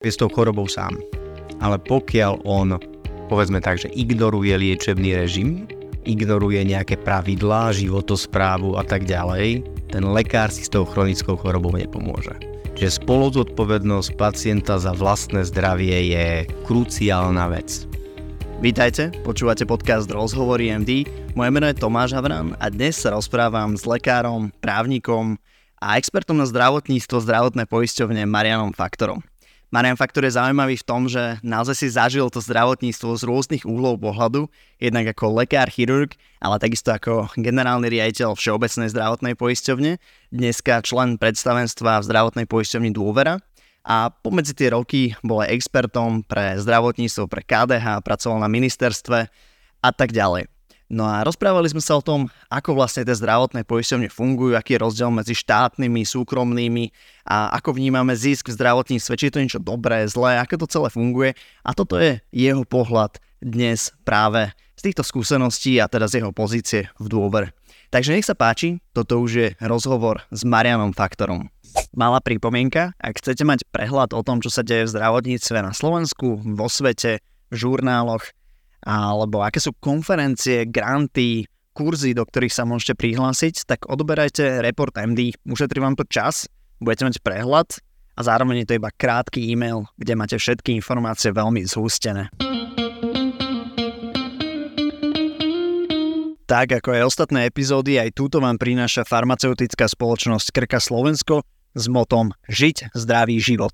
[0.00, 0.96] je s tou chorobou sám.
[1.60, 2.80] Ale pokiaľ on,
[3.28, 5.68] povedzme tak, že ignoruje liečebný režim,
[6.08, 9.60] ignoruje nejaké pravidlá, životosprávu a tak ďalej,
[9.92, 12.32] ten lekár si s tou chronickou chorobou nepomôže.
[12.80, 17.84] Čiže spoluzodpovednosť pacienta za vlastné zdravie je kruciálna vec.
[18.64, 21.04] Vítajte, počúvate podcast Rozhovory MD.
[21.36, 25.36] Moje meno je Tomáš Havran a dnes sa rozprávam s lekárom, právnikom
[25.76, 29.20] a expertom na zdravotníctvo zdravotné poisťovne Marianom Faktorom.
[29.70, 34.02] Marian Faktor je zaujímavý v tom, že naozaj si zažil to zdravotníctvo z rôznych úhlov
[34.02, 34.50] pohľadu,
[34.82, 40.02] jednak ako lekár, chirurg, ale takisto ako generálny riaditeľ Všeobecnej zdravotnej poisťovne,
[40.34, 43.38] dneska člen predstavenstva v zdravotnej poisťovni Dôvera
[43.86, 49.18] a pomedzi tie roky bol aj expertom pre zdravotníctvo, pre KDH, pracoval na ministerstve
[49.86, 50.59] a tak ďalej.
[50.90, 54.82] No a rozprávali sme sa o tom, ako vlastne tie zdravotné poisťovne fungujú, aký je
[54.82, 56.90] rozdiel medzi štátnymi, súkromnými
[57.30, 60.88] a ako vnímame zisk v zdravotníctve, či je to niečo dobré, zlé, ako to celé
[60.90, 61.30] funguje.
[61.62, 66.90] A toto je jeho pohľad dnes práve z týchto skúseností a teda z jeho pozície
[66.98, 67.54] v dôver.
[67.94, 71.54] Takže nech sa páči, toto už je rozhovor s Marianom Faktorom.
[71.94, 76.42] Malá pripomienka, ak chcete mať prehľad o tom, čo sa deje v zdravotníctve na Slovensku,
[76.42, 78.26] vo svete, v žurnáloch,
[78.84, 81.44] alebo aké sú konferencie, granty,
[81.76, 86.50] kurzy, do ktorých sa môžete prihlásiť, tak odoberajte Report MD, ušetrí vám to čas,
[86.82, 87.68] budete mať prehľad
[88.16, 92.28] a zároveň je to iba krátky e-mail, kde máte všetky informácie veľmi zhustené.
[96.50, 101.46] Tak ako aj ostatné epizódy, aj túto vám prináša farmaceutická spoločnosť Krka Slovensko
[101.78, 103.70] s motom Žiť zdravý život.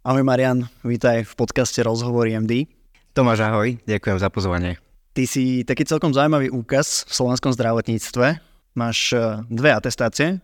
[0.00, 2.79] Ahoj Marian, vítaj v podcaste Rozhovory MD.
[3.10, 4.78] Tomáš, ahoj, ďakujem za pozvanie.
[5.18, 8.38] Ty si taký celkom zaujímavý úkaz v slovenskom zdravotníctve.
[8.78, 10.38] Máš e, dve atestácie.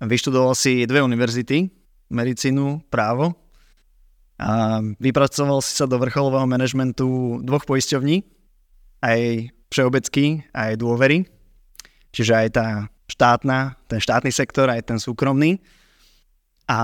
[0.00, 1.68] Vyštudoval si dve univerzity,
[2.08, 3.36] medicínu, právo.
[4.40, 8.24] A vypracoval si sa do vrcholového manažmentu dvoch poisťovní,
[9.04, 11.28] aj všeobecký, aj dôvery.
[12.16, 12.66] Čiže aj tá
[13.12, 15.60] štátna, ten štátny sektor, aj ten súkromný.
[16.64, 16.80] A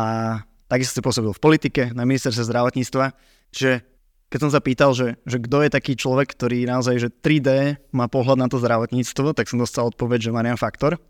[0.69, 3.17] takisto si pôsobil v politike, na ministerstve zdravotníctva.
[3.49, 3.97] Čiže
[4.29, 8.13] keď som sa pýtal, že, že kto je taký človek, ktorý naozaj, že 3D má
[8.13, 11.01] pohľad na to zdravotníctvo, tak som dostal odpoveď, že Marian Faktor.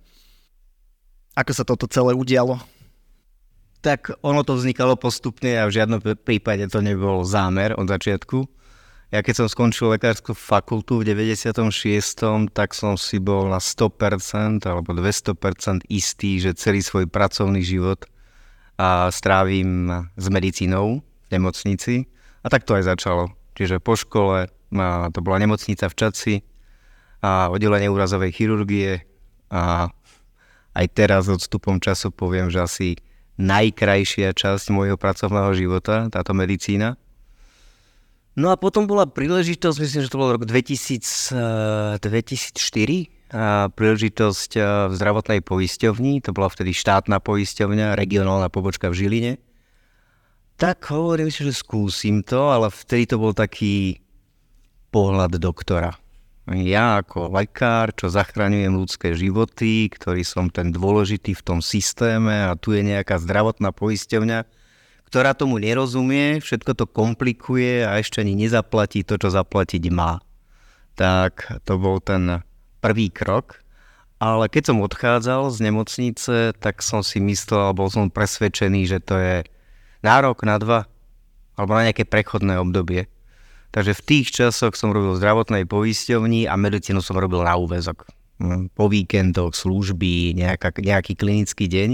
[1.34, 2.62] Ako sa toto celé udialo?
[3.83, 8.47] Tak ono to vznikalo postupne a v žiadnom prípade to nebol zámer od začiatku.
[9.09, 14.93] Ja keď som skončil lekárskú fakultu v 96., tak som si bol na 100% alebo
[14.95, 18.05] 200% istý, že celý svoj pracovný život
[18.78, 22.07] a strávim s medicínou v nemocnici
[22.48, 23.32] tak to aj začalo.
[23.54, 26.34] Čiže po škole, a to bola nemocnica v Čaci
[27.25, 29.03] a oddelenie úrazovej chirurgie
[29.48, 29.88] a
[30.78, 32.88] aj teraz odstupom času poviem, že asi
[33.38, 36.94] najkrajšia časť môjho pracovného života, táto medicína.
[38.38, 42.54] No a potom bola príležitosť, myslím, že to bol rok 2000, 2004,
[43.28, 44.50] a príležitosť
[44.88, 49.32] v zdravotnej poisťovni, to bola vtedy štátna poisťovňa, regionálna pobočka v Žiline
[50.59, 54.03] tak hovorím si, že skúsim to, ale vtedy to bol taký
[54.91, 55.95] pohľad doktora.
[56.49, 62.57] Ja ako lekár, čo zachraňujem ľudské životy, ktorý som ten dôležitý v tom systéme a
[62.59, 64.49] tu je nejaká zdravotná poisťovňa,
[65.07, 70.25] ktorá tomu nerozumie, všetko to komplikuje a ešte ani nezaplatí to, čo zaplatiť má.
[70.99, 72.43] Tak to bol ten
[72.83, 73.63] prvý krok.
[74.19, 79.15] Ale keď som odchádzal z nemocnice, tak som si myslel, bol som presvedčený, že to
[79.15, 79.37] je
[80.04, 80.81] nárok na dva
[81.59, 83.10] alebo na nejaké prechodné obdobie.
[83.75, 88.09] Takže v tých časoch som robil v zdravotnej poisťovni a medicínu som robil na úvezok.
[88.38, 91.91] Hm, po víkendoch, služby, nejaká, nejaký klinický deň.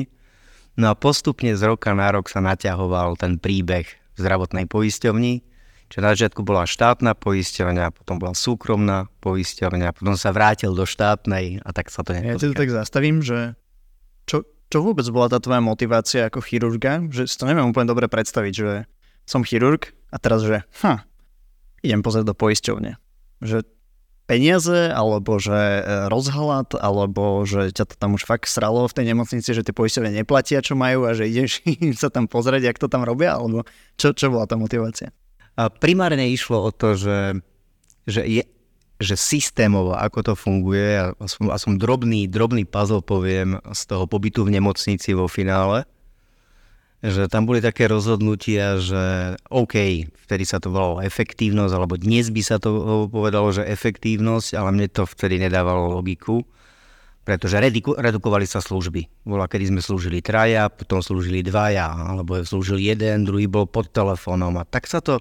[0.77, 5.43] No a postupne z roka na rok sa naťahoval ten príbeh v zdravotnej poisťovni,
[5.89, 11.63] čo na začiatku bola štátna poisťovňa, potom bola súkromná poisťovňa, potom sa vrátil do štátnej
[11.63, 12.35] a tak sa to nepotkal.
[12.35, 13.55] Ja to tak zastavím, že
[14.27, 14.43] čo,
[14.73, 17.05] čo vôbec bola tá tvoja motivácia ako chirurga?
[17.09, 18.89] Že si to neviem úplne dobre predstaviť, že
[19.25, 21.01] som chirurg a teraz, že hm,
[21.85, 22.97] idem pozrieť do poisťovne.
[23.45, 23.65] Že
[24.25, 29.05] peniaze, alebo že e, rozhľad, alebo že ťa to tam už fakt sralo v tej
[29.13, 31.61] nemocnici, že tie poisťovne neplatia, čo majú a že ideš
[32.03, 33.69] sa tam pozrieť, jak to tam robia, alebo
[34.01, 35.13] čo, čo bola tá motivácia?
[35.55, 37.39] A primárne išlo o to, že,
[38.09, 38.43] že je,
[39.05, 44.09] že systémovo, ako to funguje, a som, a som drobný, drobný puzzle poviem z toho
[44.09, 45.85] pobytu v nemocnici vo finále,
[47.05, 52.41] že tam boli také rozhodnutia, že OK, vtedy sa to volalo efektívnosť, alebo dnes by
[52.41, 56.41] sa to povedalo, že efektívnosť, ale mne to vtedy nedávalo logiku,
[57.29, 59.29] pretože reduku, redukovali sa služby.
[59.29, 64.57] Bola, kedy sme slúžili traja, potom slúžili dvaja, alebo slúžil jeden, druhý bol pod telefónom
[64.57, 65.21] a tak sa to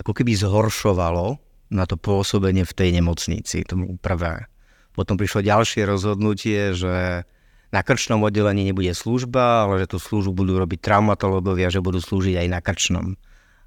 [0.00, 1.40] ako keby zhoršovalo
[1.70, 4.46] na to pôsobenie v tej nemocnici, tomu prvé.
[4.94, 7.26] Potom prišlo ďalšie rozhodnutie, že
[7.74, 12.40] na krčnom oddelení nebude služba, ale že tú službu budú robiť traumatológovia, že budú slúžiť
[12.40, 13.06] aj na krčnom.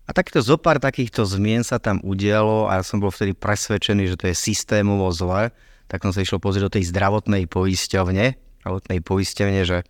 [0.10, 4.10] A takto zo pár takýchto zmien sa tam udialo a ja som bol vtedy presvedčený,
[4.10, 5.54] že to je systémovo zle,
[5.86, 8.26] tak som sa išiel pozrieť do tej zdravotnej poisťovne,
[8.66, 9.86] zdravotnej poisťovne, že,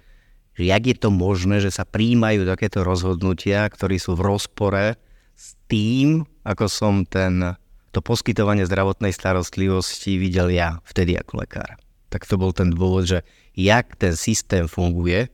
[0.60, 5.00] že jak je to možné, že sa príjmajú takéto rozhodnutia, ktorí sú v rozpore
[5.40, 7.56] s tým, ako som ten,
[7.90, 11.78] to poskytovanie zdravotnej starostlivosti videl ja vtedy ako lekár.
[12.10, 13.20] Tak to bol ten dôvod, že
[13.54, 15.30] jak ten systém funguje,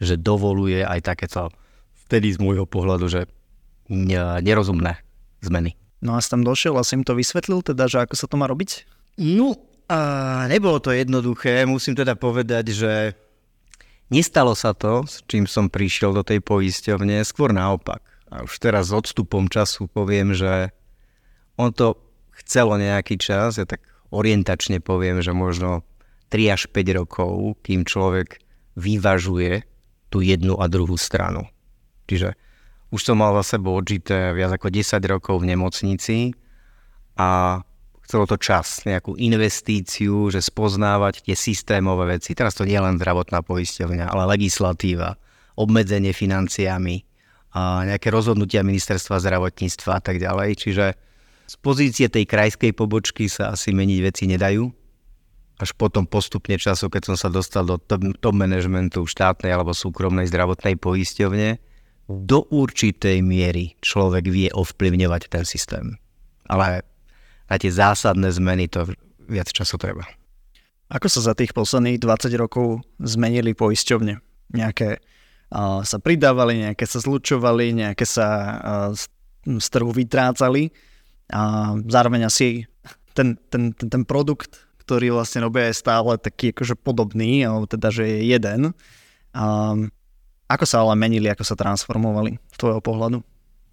[0.00, 1.52] že dovoluje aj takéto
[2.06, 3.20] vtedy z môjho pohľadu, že
[4.40, 5.00] nerozumné
[5.40, 5.76] zmeny.
[5.98, 8.38] No a si tam došiel a si im to vysvetlil, teda, že ako sa to
[8.38, 8.86] má robiť?
[9.18, 9.58] No,
[9.90, 9.98] a
[10.46, 12.92] nebolo to jednoduché, musím teda povedať, že
[14.12, 18.04] nestalo sa to, s čím som prišiel do tej poisťovne, skôr naopak.
[18.28, 20.70] A už teraz s odstupom času poviem, že
[21.58, 21.98] on to
[22.38, 23.82] chcelo nejaký čas, ja tak
[24.14, 25.82] orientačne poviem, že možno
[26.30, 28.40] 3 až 5 rokov, kým človek
[28.78, 29.66] vyvažuje
[30.08, 31.44] tú jednu a druhú stranu.
[32.08, 32.38] Čiže
[32.88, 36.32] už som mal za sebou odžité viac ako 10 rokov v nemocnici
[37.20, 37.60] a
[38.08, 42.32] chcelo to čas, nejakú investíciu, že spoznávať tie systémové veci.
[42.32, 45.20] Teraz to nie je len zdravotná poisťovňa, ale legislatíva,
[45.60, 47.04] obmedzenie financiami,
[47.48, 50.50] a nejaké rozhodnutia ministerstva zdravotníctva a tak ďalej.
[50.56, 50.86] Čiže
[51.48, 54.68] z pozície tej krajskej pobočky sa asi meniť veci nedajú.
[55.58, 60.76] Až potom postupne času, keď som sa dostal do top, managementu štátnej alebo súkromnej zdravotnej
[60.76, 61.58] poisťovne,
[62.08, 65.96] do určitej miery človek vie ovplyvňovať ten systém.
[66.46, 66.84] Ale
[67.48, 68.86] na tie zásadné zmeny to
[69.26, 70.04] viac času treba.
[70.88, 74.14] Ako sa za tých posledných 20 rokov zmenili poisťovne?
[74.56, 75.00] Nejaké
[75.52, 78.96] uh, sa pridávali, nejaké sa zlučovali, nejaké sa uh,
[79.44, 80.72] z trhu vytrácali
[81.28, 82.64] a zároveň asi
[83.12, 87.92] ten, ten, ten, ten produkt, ktorý vlastne robia je stále taký akože podobný, alebo teda,
[87.92, 88.72] že je jeden.
[89.36, 89.92] Um,
[90.48, 93.20] ako sa ale menili, ako sa transformovali z tvojho pohľadu?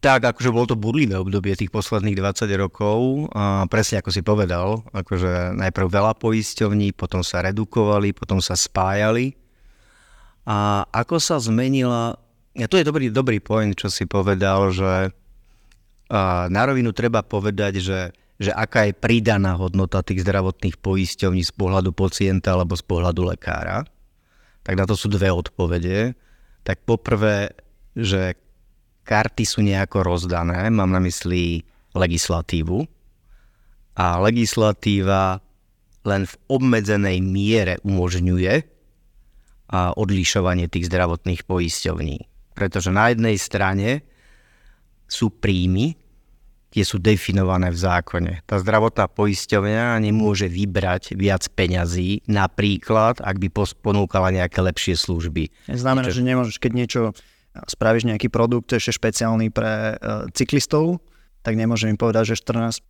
[0.04, 3.32] Tak, akože bolo to burlivé obdobie tých posledných 20 rokov.
[3.32, 9.34] A presne ako si povedal, akože najprv veľa poisťovní, potom sa redukovali, potom sa spájali.
[10.46, 12.22] A ako sa zmenila,
[12.54, 15.25] ja to je dobrý, dobrý point, čo si povedal, že a
[16.50, 18.00] na rovinu treba povedať, že,
[18.38, 23.86] že aká je pridaná hodnota tých zdravotných poisťovní z pohľadu pacienta alebo z pohľadu lekára.
[24.66, 26.14] Tak na to sú dve odpovede.
[26.66, 27.54] Tak poprvé,
[27.94, 28.38] že
[29.06, 31.62] karty sú nejako rozdané, mám na mysli
[31.94, 32.86] legislatívu.
[33.96, 35.40] A legislatíva
[36.06, 38.54] len v obmedzenej miere umožňuje
[39.66, 42.18] a odlišovanie tých zdravotných poisťovní.
[42.54, 44.06] Pretože na jednej strane
[45.06, 45.96] sú príjmy,
[46.76, 48.34] tie sú definované v zákone.
[48.44, 53.48] Tá zdravotná poisťovňa nemôže vybrať viac peňazí, napríklad, ak by
[53.80, 55.72] ponúkala nejaké lepšie služby.
[55.72, 57.02] Znamená, že nemôžeš, keď niečo
[57.56, 61.00] spravíš nejaký produkt ešte špeciálny pre uh, cyklistov,
[61.48, 62.84] tak nemôžem im povedať, že 14%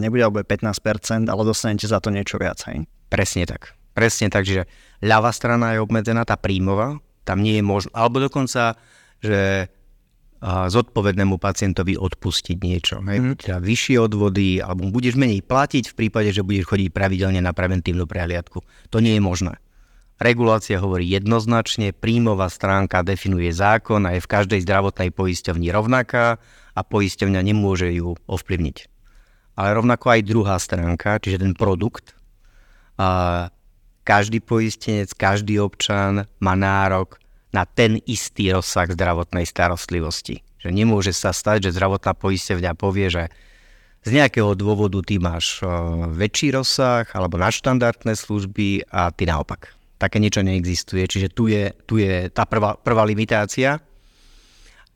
[0.00, 2.64] nebude, alebo 15%, ale dostanete za to niečo viac.
[2.72, 2.88] Hej?
[3.12, 3.76] Presne tak.
[3.92, 4.64] Presne tak, že
[5.04, 6.96] ľavá strana je obmedzená, tá príjmová,
[7.28, 8.80] tam nie je možno, alebo dokonca,
[9.20, 9.68] že
[10.40, 13.00] a zodpovednému pacientovi odpustiť niečo.
[13.04, 13.18] Hej?
[13.20, 13.34] Mm.
[13.40, 18.04] Teda vyššie odvody, alebo budeš menej platiť v prípade, že budeš chodiť pravidelne na preventívnu
[18.04, 18.60] prehliadku.
[18.92, 19.56] To nie je možné.
[20.16, 26.40] Regulácia hovorí jednoznačne, príjmová stránka definuje zákon a je v každej zdravotnej poisťovni rovnaká
[26.72, 28.76] a poisťovňa nemôže ju ovplyvniť.
[29.56, 32.16] Ale rovnako aj druhá stránka, čiže ten produkt,
[32.96, 33.52] a
[34.08, 37.20] každý poistenec, každý občan má nárok
[37.54, 40.42] na ten istý rozsah zdravotnej starostlivosti.
[40.62, 43.24] Že nemôže sa stať, že zdravotná poisťovňa povie, že
[44.06, 45.62] z nejakého dôvodu ty máš
[46.14, 51.08] väčší rozsah alebo nadštandardné služby a ty naopak také niečo neexistuje.
[51.08, 53.80] Čiže tu je, tu je tá prvá, prvá limitácia.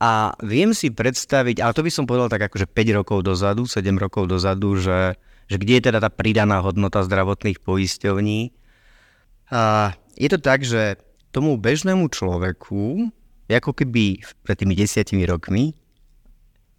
[0.00, 3.84] A viem si predstaviť, ale to by som povedal tak akože 5 rokov dozadu, 7
[4.00, 8.52] rokov dozadu, že, že kde je teda tá pridaná hodnota zdravotných poisťovní.
[9.52, 10.96] A je to tak, že
[11.30, 13.10] tomu bežnému človeku,
[13.50, 15.74] ako keby pred tými desiatimi rokmi,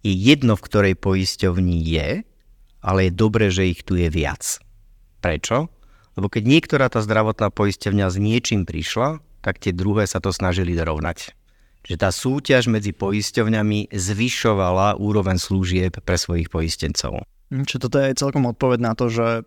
[0.02, 2.08] je jedno, v ktorej poisťovni je,
[2.82, 4.58] ale je dobré, že ich tu je viac.
[5.22, 5.70] Prečo?
[6.18, 10.74] Lebo keď niektorá tá zdravotná poisťovňa s niečím prišla, tak tie druhé sa to snažili
[10.74, 11.32] dorovnať.
[11.82, 17.26] Čiže tá súťaž medzi poisťovňami zvyšovala úroveň služieb pre svojich poistencov.
[17.50, 19.46] Čo toto je celkom odpoveď na to, že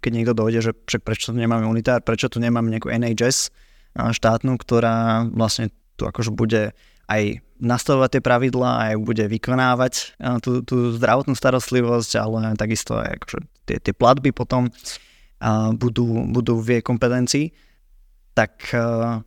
[0.00, 3.52] keď niekto dojde, že prečo tu nemáme unitár, prečo tu nemáme nejakú NHS
[3.94, 6.72] štátnu, ktorá vlastne tu akože bude
[7.10, 13.38] aj nastavovať tie pravidlá, aj bude vykonávať tú, tú zdravotnú starostlivosť, ale takisto aj akože
[13.68, 14.72] tie, tie platby potom
[15.76, 17.52] budú, budú v jej kompetencii
[18.30, 18.72] tak,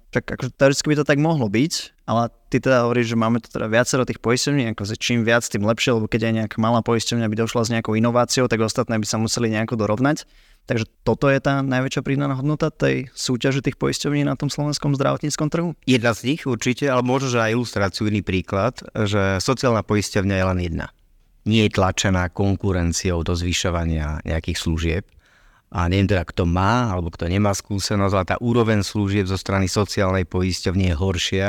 [0.10, 1.74] tak akože teoreticky by to tak mohlo byť,
[2.08, 5.62] ale ty teda hovoríš, že máme tu teda viacero tých poisťovní, ako čím viac, tým
[5.68, 9.06] lepšie, lebo keď aj nejaká malá poisťovňa by došla s nejakou inováciou, tak ostatné by
[9.06, 10.26] sa museli nejako dorovnať.
[10.64, 15.52] Takže toto je tá najväčšia pridaná hodnota tej súťaže tých poisťovní na tom slovenskom zdravotníckom
[15.52, 15.76] trhu?
[15.84, 20.46] Jedna z nich určite, ale možno, že aj ilustráciu iný príklad, že sociálna poisťovňa je
[20.48, 20.88] len jedna.
[21.44, 25.04] Nie je tlačená konkurenciou do zvyšovania nejakých služieb,
[25.74, 29.66] a neviem teda, kto má alebo kto nemá skúsenosť, ale tá úroveň služieb zo strany
[29.66, 31.48] sociálnej poisťovne je horšia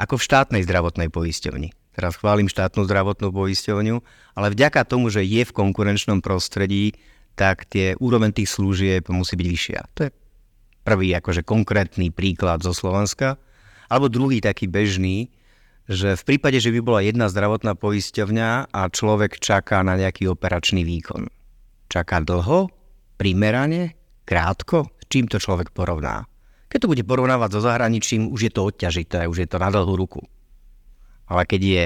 [0.00, 1.76] ako v štátnej zdravotnej poisťovni.
[1.92, 3.96] Teraz chválim štátnu zdravotnú poisťovňu,
[4.40, 6.96] ale vďaka tomu, že je v konkurenčnom prostredí,
[7.38, 9.80] tak tie úroveň tých služieb musí byť vyššia.
[9.94, 10.10] To je
[10.82, 13.38] prvý akože konkrétny príklad zo Slovenska.
[13.86, 15.30] Alebo druhý taký bežný,
[15.88, 20.84] že v prípade, že by bola jedna zdravotná poisťovňa a človek čaká na nejaký operačný
[20.84, 21.30] výkon.
[21.88, 22.68] Čaká dlho,
[23.16, 23.96] primerane,
[24.28, 26.28] krátko, čím to človek porovná.
[26.68, 29.96] Keď to bude porovnávať so zahraničím, už je to odťažité, už je to na dlhú
[29.96, 30.20] ruku.
[31.24, 31.84] Ale keď je,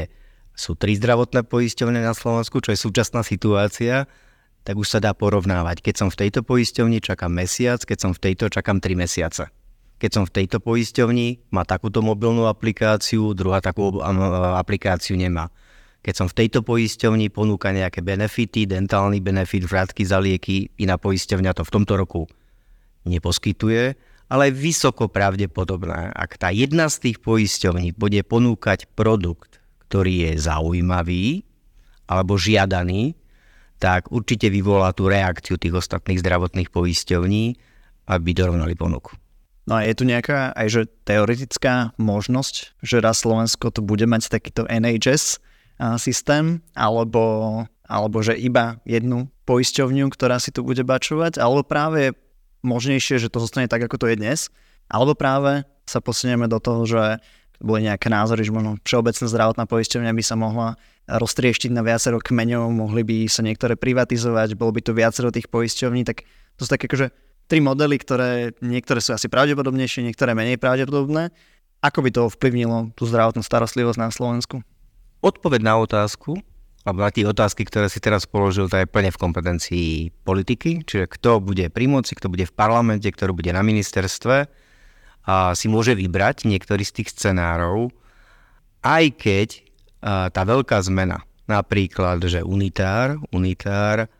[0.58, 4.10] sú tri zdravotné poisťovne na Slovensku, čo je súčasná situácia,
[4.62, 5.82] tak už sa dá porovnávať.
[5.82, 9.50] Keď som v tejto poisťovni, čakám mesiac, keď som v tejto, čakám 3 mesiace.
[9.98, 14.02] Keď som v tejto poisťovni, má takúto mobilnú aplikáciu, druhá takú
[14.58, 15.50] aplikáciu nemá.
[16.02, 21.54] Keď som v tejto poisťovni, ponúka nejaké benefity, dentálny benefit, vrátky za lieky, iná poisťovňa
[21.54, 22.26] to v tomto roku
[23.06, 23.94] neposkytuje,
[24.26, 30.42] ale je vysoko pravdepodobné, ak tá jedna z tých poisťovní bude ponúkať produkt, ktorý je
[30.42, 31.46] zaujímavý
[32.10, 33.14] alebo žiadaný,
[33.82, 37.58] tak určite vyvolá tú reakciu tých ostatných zdravotných poisťovní,
[38.06, 39.18] aby dorovnali ponuku.
[39.66, 44.30] No a je tu nejaká aj že teoretická možnosť, že raz Slovensko to bude mať
[44.30, 45.42] takýto NHS,
[45.98, 52.16] systém, alebo, alebo že iba jednu poisťovňu, ktorá si tu bude bačovať, alebo práve je
[52.62, 54.46] možnejšie, že to zostane tak, ako to je dnes,
[54.86, 57.02] alebo práve sa posunieme do toho, že
[57.58, 62.70] boli nejaké názory, že možno všeobecná zdravotná poisťovňa by sa mohla roztrieštiť na viacero kmeňov,
[62.70, 66.22] mohli by sa niektoré privatizovať, bolo by tu viacero tých poisťovní, tak
[66.54, 67.10] to sú také akože
[67.50, 71.34] tri modely, ktoré niektoré sú asi pravdepodobnejšie, niektoré menej pravdepodobné.
[71.82, 74.62] Ako by to ovplyvnilo tú zdravotnú starostlivosť na Slovensku?
[75.18, 76.38] Odpoveď na otázku,
[76.86, 79.90] alebo na tie otázky, ktoré si teraz položil, to je plne v kompetencii
[80.22, 84.46] politiky, čiže kto bude pri moci, kto bude v parlamente, kto bude na ministerstve
[85.22, 87.94] a si môže vybrať niektorý z tých scenárov,
[88.82, 89.48] aj keď
[90.02, 94.10] tá veľká zmena, napríklad, že unitár, unitár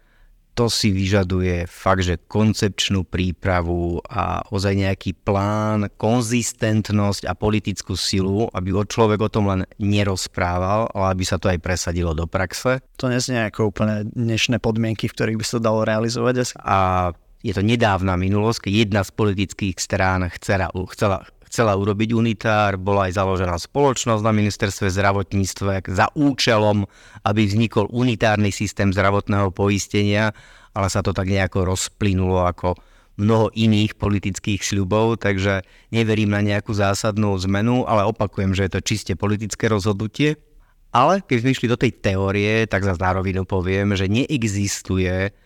[0.53, 8.53] to si vyžaduje fakt, že koncepčnú prípravu a ozaj nejaký plán, konzistentnosť a politickú silu,
[8.53, 12.85] aby človek o tom len nerozprával, ale aby sa to aj presadilo do praxe.
[13.01, 16.53] To neznie ako úplne dnešné podmienky, v ktorých by sa to dalo realizovať.
[16.61, 17.11] A
[17.41, 23.13] je to nedávna minulosť, keď jedna z politických strán chcela, chcela, chcela urobiť unitár, bola
[23.13, 26.89] aj založená spoločnosť na ministerstve zdravotníctva za účelom,
[27.29, 30.33] aby vznikol unitárny systém zdravotného poistenia,
[30.73, 32.81] ale sa to tak nejako rozplynulo ako
[33.21, 35.61] mnoho iných politických sľubov, takže
[35.93, 40.41] neverím na nejakú zásadnú zmenu, ale opakujem, že je to čiste politické rozhodnutie.
[40.89, 45.37] Ale keď sme išli do tej teórie, tak za zárovinu poviem, že neexistuje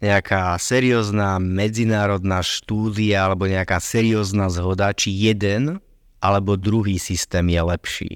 [0.00, 5.76] nejaká seriózna medzinárodná štúdia alebo nejaká seriózna zhoda, či jeden
[6.24, 8.12] alebo druhý systém je lepší.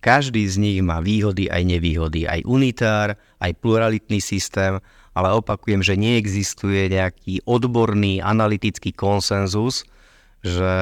[0.00, 4.78] Každý z nich má výhody aj nevýhody, aj unitár, aj pluralitný systém,
[5.16, 9.82] ale opakujem, že neexistuje nejaký odborný analytický konsenzus,
[10.44, 10.72] že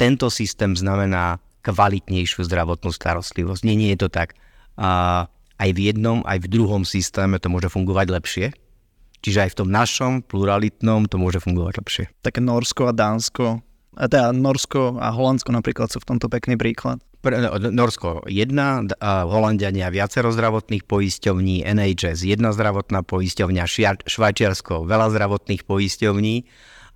[0.00, 3.62] tento systém znamená kvalitnejšiu zdravotnú starostlivosť.
[3.68, 4.32] Nie, nie je to tak.
[5.60, 8.46] Aj v jednom, aj v druhom systéme to môže fungovať lepšie.
[9.20, 12.04] Čiže aj v tom našom pluralitnom to môže fungovať lepšie.
[12.24, 13.60] Také Norsko a Dánsko,
[14.00, 17.04] a teda Norsko a Holandsko napríklad sú v tomto pekný príklad.
[17.20, 23.68] No, Norsko jedna, Holandiania viacero zdravotných poisťovní, NHS jedna zdravotná poisťovňa,
[24.08, 26.48] Švajčiarsko veľa zdravotných poisťovní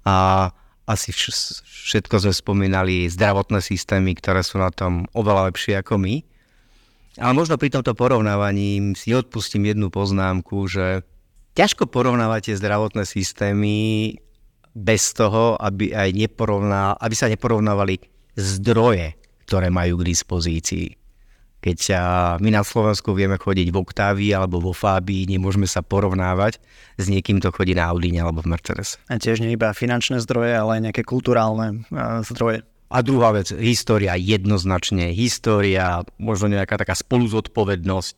[0.09, 0.49] a
[0.89, 6.25] asi všetko sme spomínali zdravotné systémy, ktoré sú na tom oveľa lepšie ako my.
[7.21, 11.05] Ale možno pri tomto porovnávaní si odpustím jednu poznámku, že
[11.55, 14.13] ťažko porovnávate zdravotné systémy
[14.75, 18.03] bez toho, aby, aj neporovná, aby sa neporovnávali
[18.35, 19.15] zdroje,
[19.47, 20.99] ktoré majú k dispozícii.
[21.65, 21.79] Keď
[22.45, 26.61] my na Slovensku vieme chodiť v Octavii alebo vo Fabii, nemôžeme sa porovnávať
[27.01, 29.01] s niekým, kto chodí na Audine alebo v Mercedes.
[29.09, 31.89] A tiež nie iba finančné zdroje, ale aj nejaké kulturálne
[32.29, 32.69] zdroje.
[32.93, 38.17] A druhá vec, história jednoznačne, história, možno nejaká taká spoluzodpovednosť,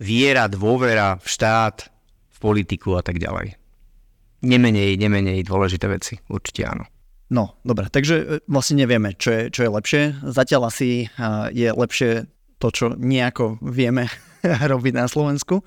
[0.00, 1.92] viera, dôvera v štát,
[2.42, 3.54] politiku a tak ďalej.
[4.42, 6.90] Nemenej, nemenej dôležité veci, určite áno.
[7.30, 10.02] No, dobre, takže e, vlastne nevieme, čo je, čo je lepšie.
[10.26, 11.06] Zatiaľ asi
[11.54, 12.26] je lepšie
[12.58, 14.10] to, čo nejako vieme
[14.72, 15.62] robiť na Slovensku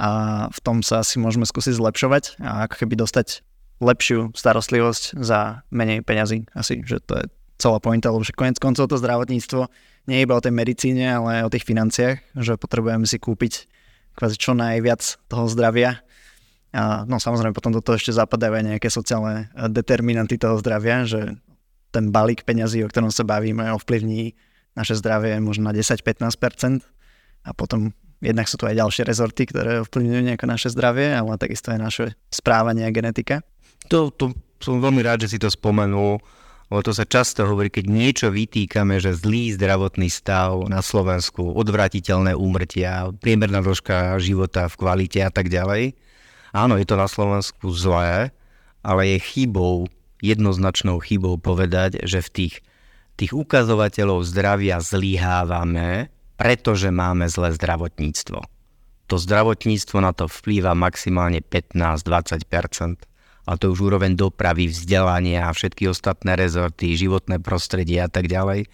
[0.00, 0.08] a
[0.48, 3.44] v tom sa asi môžeme skúsiť zlepšovať a ako keby dostať
[3.84, 6.48] lepšiu starostlivosť za menej peňazí.
[6.56, 7.24] Asi, že to je
[7.60, 9.68] celá pointa, lebo konec koncov to zdravotníctvo
[10.08, 13.68] nie je iba o tej medicíne, ale aj o tých financiách, že potrebujeme si kúpiť
[14.16, 16.00] kvázi čo najviac toho zdravia.
[16.70, 21.34] A no samozrejme potom do toho ešte zapadajú aj nejaké sociálne determinanty toho zdravia, že
[21.90, 24.38] ten balík peňazí, o ktorom sa bavíme, ovplyvní
[24.78, 26.86] naše zdravie možno na 10-15%
[27.42, 27.90] a potom
[28.22, 32.04] jednak sú tu aj ďalšie rezorty, ktoré ovplyvňujú nejako naše zdravie, ale takisto aj naše
[32.30, 33.42] správanie a genetika.
[33.90, 34.30] To, to
[34.62, 36.22] som veľmi rád, že si to spomenul,
[36.70, 42.38] lebo to sa často hovorí, keď niečo vytýkame, že zlý zdravotný stav na Slovensku, odvratiteľné
[42.38, 45.98] úmrtia, priemerná dĺžka života v kvalite a tak ďalej.
[46.50, 48.34] Áno, je to na Slovensku zlé,
[48.82, 49.86] ale je chybou,
[50.20, 52.54] jednoznačnou chybou povedať, že v tých
[53.20, 56.08] tých ukazovateľov zdravia zlyhávame,
[56.40, 58.40] pretože máme zlé zdravotníctvo.
[59.12, 63.04] To zdravotníctvo na to vplýva maximálne 15-20%.
[63.44, 68.64] A to už úroveň dopravy, vzdelania a všetky ostatné rezorty, životné prostredie a tak ďalej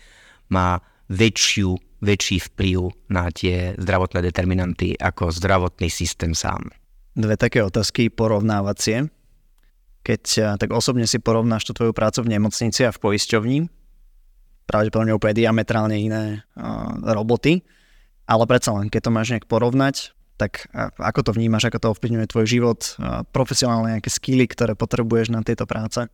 [0.52, 0.78] má
[1.10, 6.70] väčšiu, väčší vplyv na tie zdravotné determinanty ako zdravotný systém sám.
[7.16, 9.08] Dve také otázky porovnávacie.
[10.04, 13.58] Keď eh, tak osobne si porovnáš tú tvoju prácu v nemocnici a v poisťovni,
[14.68, 17.62] pravdepodobne úplne diametrálne iné uh, roboty,
[18.26, 20.66] ale predsa len, keď to máš nejak porovnať, tak
[20.98, 25.46] ako to vnímaš, ako to ovplyvňuje tvoj život, uh, profesionálne nejaké skily, ktoré potrebuješ na
[25.46, 26.10] tieto práce?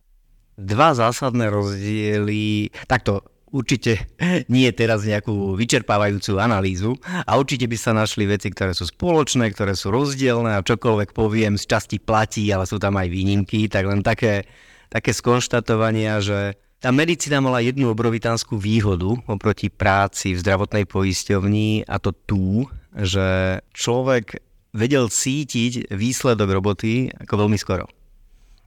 [0.53, 4.09] Dva zásadné rozdiely, takto určite
[4.49, 9.77] nie teraz nejakú vyčerpávajúcu analýzu a určite by sa našli veci, ktoré sú spoločné, ktoré
[9.77, 14.01] sú rozdielne a čokoľvek poviem z časti platí, ale sú tam aj výnimky, tak len
[14.01, 14.49] také,
[14.89, 21.95] také skonštatovania, že tá medicína mala jednu obrovitánsku výhodu oproti práci v zdravotnej poisťovni a
[21.95, 24.43] to tú, že človek
[24.75, 27.87] vedel cítiť výsledok roboty ako veľmi skoro.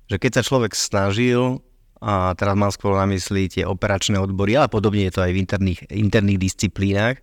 [0.06, 1.60] Že keď sa človek snažil,
[2.00, 5.40] a teraz mám skôr na mysli tie operačné odbory, ale podobne je to aj v
[5.40, 7.16] interných, interných disciplínach,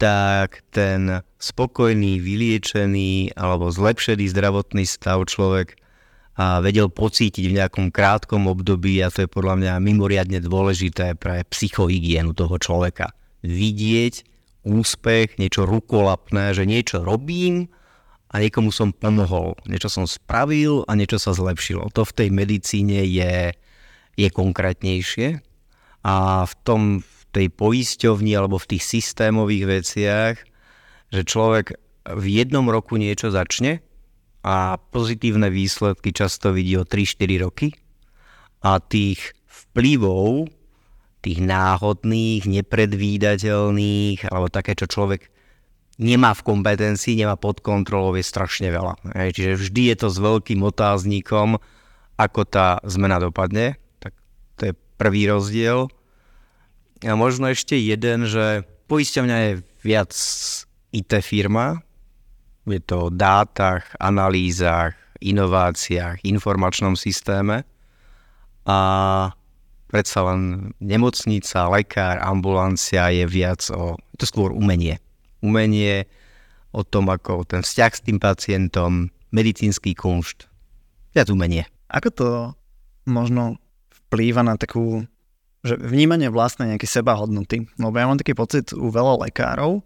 [0.00, 5.76] tak ten spokojný, vyliečený alebo zlepšený zdravotný stav človek
[6.40, 11.44] a vedel pocítiť v nejakom krátkom období a to je podľa mňa mimoriadne dôležité pre
[11.52, 13.12] psychohygienu toho človeka.
[13.44, 14.24] Vidieť
[14.64, 17.68] úspech, niečo rukolapné, že niečo robím
[18.30, 21.90] a niekomu som pomohol, niečo som spravil a niečo sa zlepšilo.
[21.98, 23.50] To v tej medicíne je,
[24.14, 25.42] je konkrétnejšie
[26.06, 30.34] a v tom v tej poisťovni alebo v tých systémových veciach,
[31.14, 33.82] že človek v jednom roku niečo začne
[34.42, 37.68] a pozitívne výsledky často vidí o 3-4 roky
[38.66, 40.50] a tých vplyvov,
[41.20, 45.29] tých náhodných, nepredvídateľných, alebo také, čo človek
[46.00, 48.96] nemá v kompetencii, nemá pod kontrolou, je strašne veľa.
[49.12, 51.60] Čiže vždy je to s veľkým otáznikom,
[52.16, 53.76] ako tá zmena dopadne.
[54.00, 54.16] Tak
[54.56, 55.92] to je prvý rozdiel.
[57.04, 59.52] A možno ešte jeden, že poisťovňa je
[59.84, 60.12] viac
[60.92, 61.84] IT firma,
[62.68, 67.64] je to o dátach, analýzach, inováciách, informačnom systéme
[68.68, 68.78] a
[69.88, 75.00] predsa len nemocnica, lekár, ambulancia je viac o, je to skôr umenie.
[75.40, 76.06] Umenie
[76.70, 80.46] o tom, ako ten vzťah s tým pacientom, medicínsky kunšt,
[81.16, 81.66] viac umenie.
[81.90, 82.28] Ako to
[83.08, 83.58] možno
[84.08, 85.02] vplýva na takú,
[85.66, 87.66] že vnímanie vlastnej nejaké sebahodnoty?
[87.78, 89.82] Lebo ja mám taký pocit u veľa lekárov,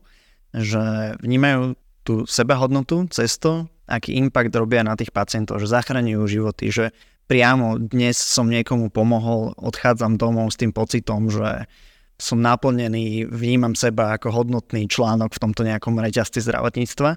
[0.55, 6.69] že vnímajú tú sebahodnotu cez to, aký impact robia na tých pacientov, že zachraňujú životy,
[6.69, 6.93] že
[7.25, 11.65] priamo dnes som niekomu pomohol, odchádzam domov s tým pocitom, že
[12.15, 17.11] som naplnený, vnímam seba ako hodnotný článok v tomto nejakom reťazci zdravotníctva.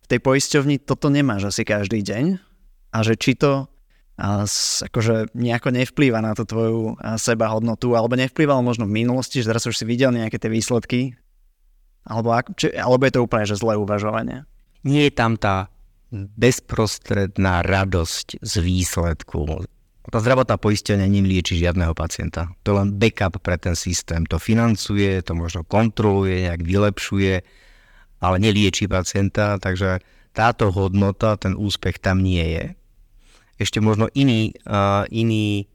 [0.00, 2.24] V tej poisťovni toto nemáš asi každý deň
[2.92, 3.70] a že či to
[4.20, 4.44] a
[4.84, 9.64] akože nejako nevplýva na tú tvoju seba hodnotu, alebo nevplývalo možno v minulosti, že teraz
[9.64, 11.16] už si videl nejaké tie výsledky
[12.04, 14.44] alebo, či, alebo je to úplne že zlé uvažovanie?
[14.84, 15.68] Nie je tam tá
[16.12, 19.64] bezprostredná radosť z výsledku.
[20.08, 22.48] Tá zdravotná poistenia nevlieči žiadneho pacienta.
[22.64, 24.24] To je len backup pre ten systém.
[24.32, 27.34] To financuje, to možno kontroluje, nejak vylepšuje,
[28.24, 30.00] ale nelieči pacienta, takže
[30.32, 32.64] táto hodnota, ten úspech tam nie je.
[33.60, 35.68] Ešte možno iný, uh, iný,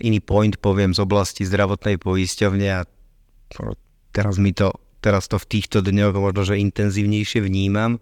[0.00, 2.88] iný point poviem z oblasti zdravotnej poisťovne a
[4.16, 4.72] teraz mi to,
[5.04, 8.00] teraz to v týchto dňoch možno, že intenzívnejšie vnímam,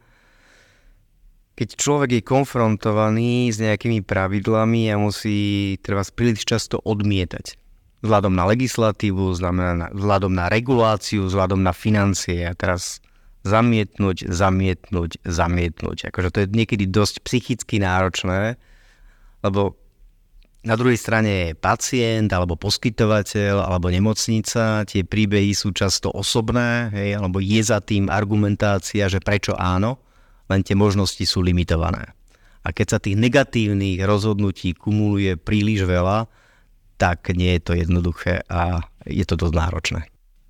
[1.53, 7.61] keď človek je konfrontovaný s nejakými pravidlami a musí treba príliš často odmietať.
[8.03, 9.37] Vzhľadom na legislatívu,
[9.95, 12.49] vzhľadom na reguláciu, vzhľadom na financie.
[12.49, 13.05] A teraz
[13.47, 16.11] zamietnúť, zamietnúť, zamietnúť.
[16.11, 18.59] Akože to je niekedy dosť psychicky náročné,
[19.45, 19.79] lebo
[20.63, 24.87] na druhej strane je pacient, alebo poskytovateľ, alebo nemocnica.
[24.87, 29.99] Tie príbehy sú často osobné, hej, alebo je za tým argumentácia, že prečo áno
[30.53, 32.13] len tie možnosti sú limitované.
[32.63, 36.31] A keď sa tých negatívnych rozhodnutí kumuluje príliš veľa,
[37.01, 40.01] tak nie je to jednoduché a je to dosť náročné.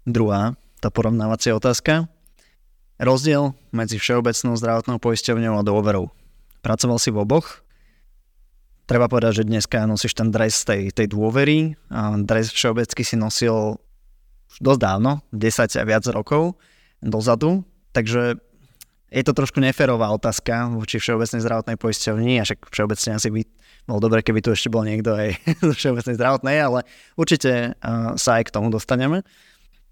[0.04, 2.10] Druhá, tá porovnávacia otázka.
[3.00, 6.12] Rozdiel medzi všeobecnou zdravotnou poisťovňou a dôverou.
[6.60, 7.64] Pracoval si v oboch.
[8.84, 11.78] Treba povedať, že dneska nosíš ten dres tej, tej dôvery.
[11.88, 13.80] A dres všeobecky si nosil
[14.60, 16.60] dosť dávno, 10 a viac rokov
[17.00, 17.64] dozadu.
[17.96, 18.38] Takže
[19.12, 23.40] je to trošku neférová otázka voči Všeobecnej zdravotnej poisťovni, a však všeobecne asi by
[23.84, 25.36] bol dobre, keby tu ešte bol niekto aj
[25.68, 26.88] z Všeobecnej zdravotnej, ale
[27.20, 29.20] určite uh, sa aj k tomu dostaneme.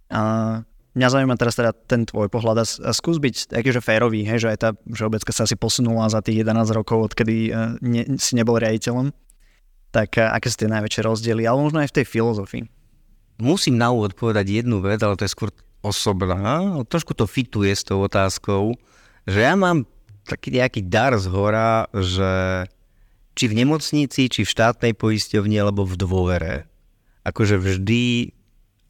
[0.08, 0.64] Uh,
[0.96, 4.50] mňa zaujíma teraz teda ten tvoj pohľad a, a skús byť takýže férový, hej, že
[4.56, 8.56] aj tá Všeobecka sa asi posunula za tých 11 rokov, odkedy uh, ne, si nebol
[8.56, 9.12] riaditeľom.
[9.92, 12.64] Tak uh, aké sú tie najväčšie rozdiely, ale možno aj v tej filozofii?
[13.40, 16.84] Musím na úvod povedať jednu vec, ale to je skôr osobná.
[16.84, 18.76] Trošku to fituje s tou otázkou
[19.30, 19.86] že ja mám
[20.26, 22.66] taký nejaký dar z hora, že
[23.38, 26.54] či v nemocnici, či v štátnej poisťovni, alebo v dôvere,
[27.22, 28.34] akože vždy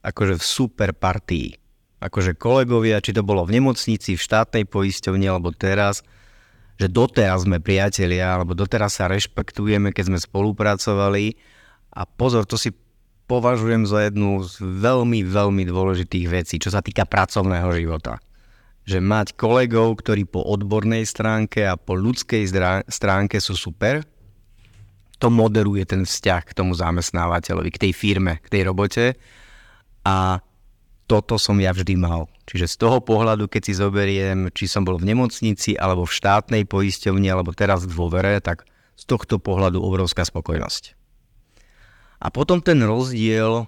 [0.01, 1.61] akože v super partii.
[2.01, 6.01] Akože kolegovia, či to bolo v nemocnici, v štátnej poisťovni, alebo teraz,
[6.81, 11.37] že doteraz sme priatelia, alebo doteraz sa rešpektujeme, keď sme spolupracovali.
[11.93, 12.73] A pozor, to si
[13.29, 18.17] považujem za jednu z veľmi, veľmi dôležitých vecí, čo sa týka pracovného života
[18.85, 22.49] že mať kolegov, ktorí po odbornej stránke a po ľudskej
[22.89, 24.03] stránke sú super,
[25.21, 29.05] to moderuje ten vzťah k tomu zamestnávateľovi, k tej firme, k tej robote
[30.03, 30.41] a
[31.05, 32.31] toto som ja vždy mal.
[32.47, 36.63] Čiže z toho pohľadu, keď si zoberiem, či som bol v nemocnici, alebo v štátnej
[36.71, 38.63] poisťovni, alebo teraz v dôvere, tak
[38.95, 40.95] z tohto pohľadu obrovská spokojnosť.
[42.23, 43.67] A potom ten rozdiel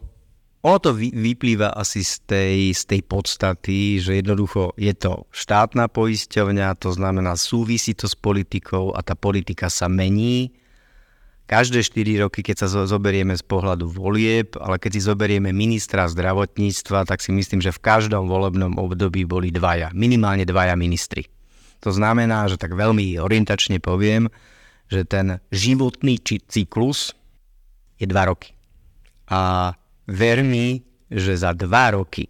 [0.62, 6.78] ono to vyplýva asi z tej, z tej podstaty, že jednoducho je to štátna poisťovňa,
[6.78, 10.54] to znamená súvisí to s politikou a tá politika sa mení.
[11.50, 17.10] Každé 4 roky, keď sa zoberieme z pohľadu volieb, ale keď si zoberieme ministra zdravotníctva,
[17.10, 21.26] tak si myslím, že v každom volebnom období boli dvaja, minimálne dvaja ministri.
[21.82, 24.30] To znamená, že tak veľmi orientačne poviem,
[24.86, 27.18] že ten životný cyklus
[27.98, 28.54] je 2 roky.
[29.26, 29.74] A
[30.12, 32.28] ver mi, že za dva roky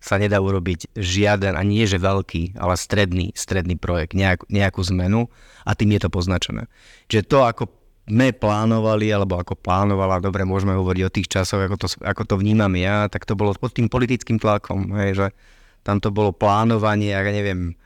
[0.00, 5.28] sa nedá urobiť žiaden, ani nie že veľký, ale stredný, stredný projekt, nejak, nejakú zmenu
[5.64, 6.72] a tým je to poznačené.
[7.12, 7.68] Čiže to, ako
[8.08, 12.34] sme plánovali, alebo ako plánovala, dobre, môžeme hovoriť o tých časoch, ako to, ako to
[12.40, 15.26] vnímam ja, tak to bolo pod tým politickým tlakom, hej, že
[15.84, 17.76] tam to bolo plánovanie, ja neviem,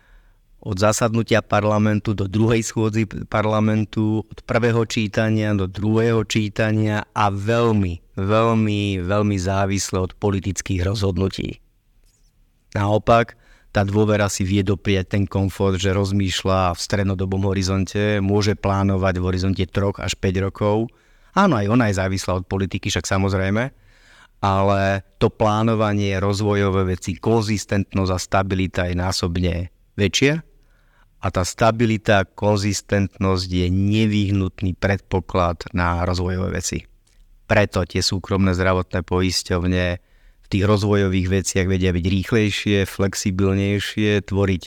[0.65, 8.17] od zasadnutia parlamentu do druhej schôdzy parlamentu, od prvého čítania do druhého čítania a veľmi,
[8.17, 11.61] veľmi, veľmi závisle od politických rozhodnutí.
[12.73, 13.37] Naopak,
[13.77, 19.27] tá dôvera si vie doprieť ten komfort, že rozmýšľa v strednodobom horizonte, môže plánovať v
[19.29, 20.89] horizonte 3 až 5 rokov.
[21.37, 23.75] Áno, aj ona je závislá od politiky, však samozrejme,
[24.41, 24.83] ale
[25.21, 29.55] to plánovanie, rozvojové veci, konzistentnosť a stabilita je násobne
[29.99, 30.54] väčšie
[31.25, 36.85] a tá stabilita, konzistentnosť je nevyhnutný predpoklad na rozvojové veci.
[37.49, 39.85] Preto tie súkromné zdravotné poisťovne
[40.45, 44.63] v tých rozvojových veciach vedia byť rýchlejšie, flexibilnejšie, tvoriť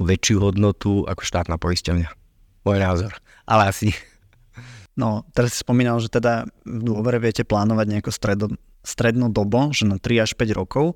[0.00, 2.08] väčšiu hodnotu ako štátna poisťovňa.
[2.64, 3.12] Môj názor.
[3.44, 3.92] Ale asi
[4.94, 8.46] No, teraz si spomínal, že teda v dôvere viete plánovať nejako stredo,
[8.86, 10.94] strednodobo, že na 3 až 5 rokov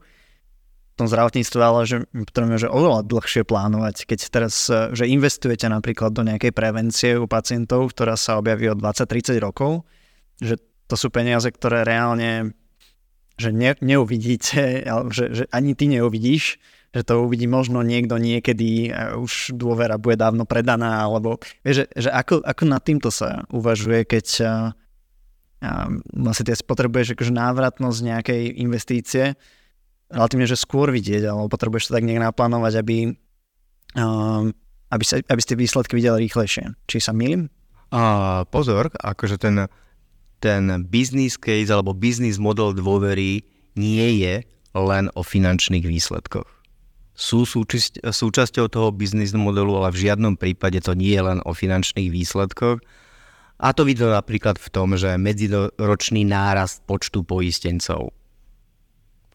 [0.98, 4.04] tom zdravotníctve, ale že potrebujeme že oveľa dlhšie plánovať.
[4.04, 8.78] Keď teraz, e, že investujete napríklad do nejakej prevencie u pacientov, ktorá sa objaví o
[8.78, 9.86] 20-30 rokov,
[10.42, 10.58] že
[10.90, 12.52] to sú peniaze, ktoré reálne
[13.38, 14.82] že ne, neuvidíte,
[15.14, 16.58] že, že ani ty neuvidíš,
[16.90, 22.10] že to uvidí možno niekto niekedy, už dôvera bude dávno predaná, alebo vieš, že, že
[22.10, 24.44] ako, ako nad týmto sa uvažuje, keď e,
[25.58, 29.34] a vlastne ty potrebuješ akože návratnosť nejakej investície
[30.08, 32.96] relatívne, že skôr vidieť, alebo potrebuješ to tak nejak naplánovať, aby,
[33.96, 34.52] um,
[34.92, 36.74] aby, sa, aby ste výsledky videli rýchlejšie.
[36.88, 37.52] Či sa milím?
[37.92, 39.68] A pozor, akože ten,
[40.40, 43.44] ten business case alebo business model dôvery
[43.76, 44.44] nie je
[44.76, 46.48] len o finančných výsledkoch.
[47.18, 51.50] Sú súčasť, súčasťou toho business modelu, ale v žiadnom prípade to nie je len o
[51.50, 52.78] finančných výsledkoch,
[53.58, 58.14] a to vidno napríklad v tom, že medzidoročný nárast počtu poistencov.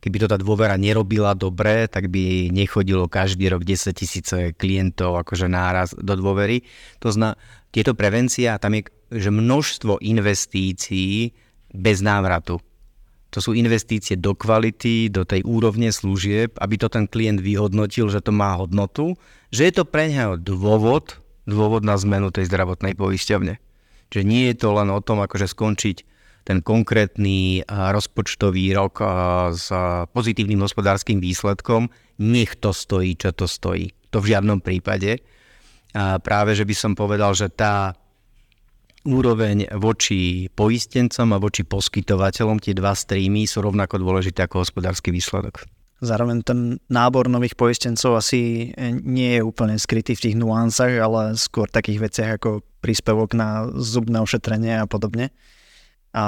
[0.03, 5.47] Keby to tá dôvera nerobila dobre, tak by nechodilo každý rok 10 tisíce klientov akože
[5.47, 6.67] náraz do dôvery.
[6.99, 7.39] To zna,
[7.71, 11.31] tieto prevencia, tam je že množstvo investícií
[11.71, 12.57] bez návratu.
[13.33, 18.21] To sú investície do kvality, do tej úrovne služieb, aby to ten klient vyhodnotil, že
[18.21, 19.17] to má hodnotu,
[19.49, 21.17] že je to pre neho dôvod,
[21.49, 23.57] dôvod na zmenu tej zdravotnej poisťovne.
[24.13, 26.12] Čiže nie je to len o tom, akože skončiť
[26.43, 28.99] ten konkrétny rozpočtový rok
[29.55, 29.71] s
[30.11, 31.87] pozitívnym hospodárskym výsledkom,
[32.19, 33.95] nech to stojí, čo to stojí.
[34.11, 35.23] To v žiadnom prípade.
[35.95, 37.95] A práve, že by som povedal, že tá
[39.03, 45.67] úroveň voči poistencom a voči poskytovateľom, tie dva streamy sú rovnako dôležité ako hospodársky výsledok.
[46.03, 46.59] Zároveň ten
[46.91, 48.71] nábor nových poistencov asi
[49.03, 54.19] nie je úplne skrytý v tých nuansách, ale skôr takých veciach ako príspevok na zubné
[54.19, 55.31] ošetrenie a podobne.
[56.13, 56.23] A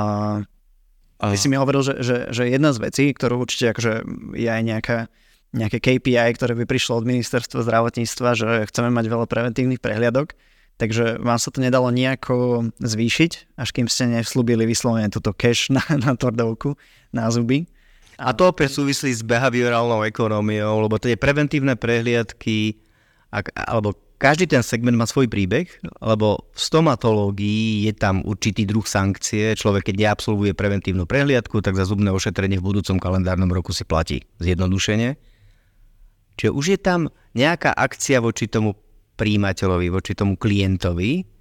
[1.16, 3.94] Ty si mi hovoril, že, že, že jedna z vecí, ktorú určite akože
[4.36, 4.98] je aj nejaká,
[5.56, 10.36] nejaké KPI, ktoré by prišlo od ministerstva zdravotníctva, že chceme mať veľa preventívnych prehliadok,
[10.76, 15.82] takže vám sa to nedalo nejako zvýšiť, až kým ste nevslúbili vyslovene túto cash na,
[16.04, 16.76] na tordovku,
[17.16, 17.64] na zuby.
[18.20, 22.80] A to opäť súvislí s behaviorálnou ekonómiou, lebo tie preventívne prehliadky,
[23.32, 25.68] ak, alebo každý ten segment má svoj príbeh,
[26.00, 29.54] lebo v stomatológii je tam určitý druh sankcie.
[29.56, 34.24] Človek, keď neabsolvuje preventívnu prehliadku, tak za zubné ošetrenie v budúcom kalendárnom roku si platí
[34.40, 35.20] zjednodušenie.
[36.36, 38.76] Čiže už je tam nejaká akcia voči tomu
[39.16, 41.36] príjimateľovi, voči tomu klientovi,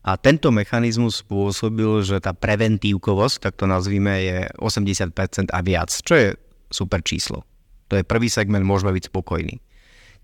[0.00, 6.14] a tento mechanizmus spôsobil, že tá preventívkovosť, tak to nazvime, je 80% a viac, čo
[6.16, 6.28] je
[6.72, 7.44] super číslo.
[7.92, 9.60] To je prvý segment, môžeme byť spokojní.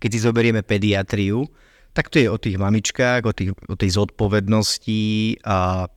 [0.01, 1.45] Keď si zoberieme pediatriu,
[1.93, 5.03] tak to je o tých mamičkách, o, tých, o tej zodpovednosti
[5.45, 5.89] a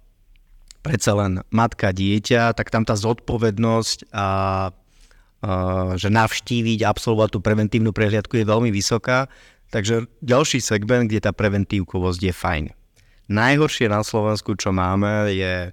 [0.81, 4.29] predsa len matka, dieťa, tak tam tá zodpovednosť a, a
[5.97, 9.29] že navštíviť, absolvovať tú preventívnu prehliadku je veľmi vysoká.
[9.71, 12.65] Takže ďalší segment, kde tá preventívkovosť je fajn.
[13.31, 15.71] Najhoršie na Slovensku, čo máme, je,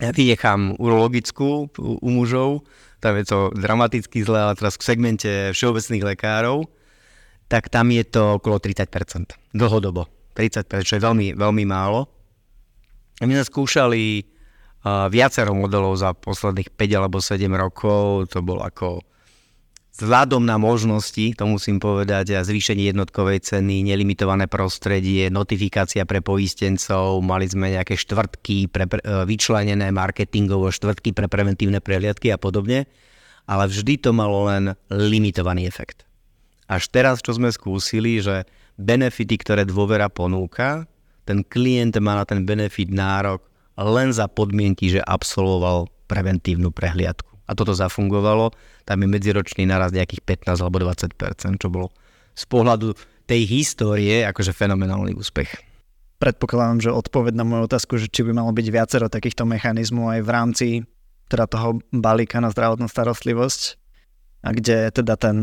[0.00, 2.64] ja vynechám urologickú u mužov,
[3.04, 6.64] tam je to dramaticky zle, ale teraz v segmente všeobecných lekárov,
[7.50, 10.06] tak tam je to okolo 30%, dlhodobo.
[10.38, 12.06] 30%, čo je veľmi, veľmi málo.
[13.20, 19.02] My sme skúšali uh, viacero modelov za posledných 5 alebo 7 rokov, to bol ako
[19.90, 27.20] Vzhľadom na možnosti, to musím povedať, a zvýšenie jednotkovej ceny, nelimitované prostredie, notifikácia pre poistencov,
[27.20, 32.88] mali sme nejaké štvrtky pre, pre, vyčlenené marketingovo, štvrtky pre preventívne prehliadky a podobne,
[33.44, 36.08] ale vždy to malo len limitovaný efekt.
[36.70, 38.46] Až teraz, čo sme skúsili, že
[38.78, 40.86] benefity, ktoré dôvera ponúka,
[41.26, 43.42] ten klient má na ten benefit nárok
[43.74, 48.54] len za podmienky, že absolvoval preventívnu prehliadku a toto zafungovalo,
[48.86, 51.90] tam je medziročný naraz nejakých 15 alebo 20%, čo bolo
[52.38, 52.94] z pohľadu
[53.26, 55.50] tej histórie akože fenomenálny úspech.
[56.22, 60.20] Predpokladám, že odpoveď na moju otázku, že či by malo byť viacero takýchto mechanizmov aj
[60.22, 60.68] v rámci
[61.26, 63.60] teda toho balíka na zdravotnú starostlivosť,
[64.46, 65.42] a kde teda ten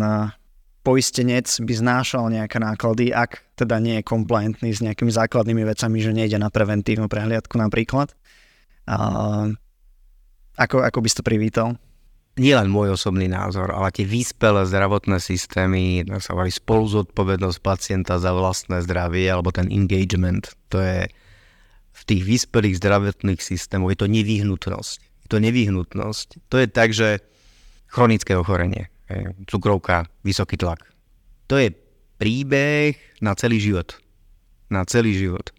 [0.87, 6.15] poistenec by znášal nejaké náklady, ak teda nie je compliantný s nejakými základnými vecami, že
[6.15, 8.15] nejde na preventívnu prehliadku napríklad.
[8.87, 8.95] A
[10.55, 11.75] ako, ako by si to privítal?
[12.37, 18.21] nie len môj osobný názor, ale tie vyspelé zdravotné systémy, sa volí spolu zodpovednosť pacienta
[18.21, 21.09] za vlastné zdravie, alebo ten engagement, to je
[21.97, 24.99] v tých vyspelých zdravotných systémoch, je to nevyhnutnosť.
[25.25, 26.27] Je to nevyhnutnosť.
[26.53, 27.25] To je tak, že
[27.89, 28.93] chronické ochorenie,
[29.47, 30.83] cukrovka, vysoký tlak.
[31.47, 31.71] To je
[32.19, 33.95] príbeh na celý život.
[34.67, 35.55] Na celý život.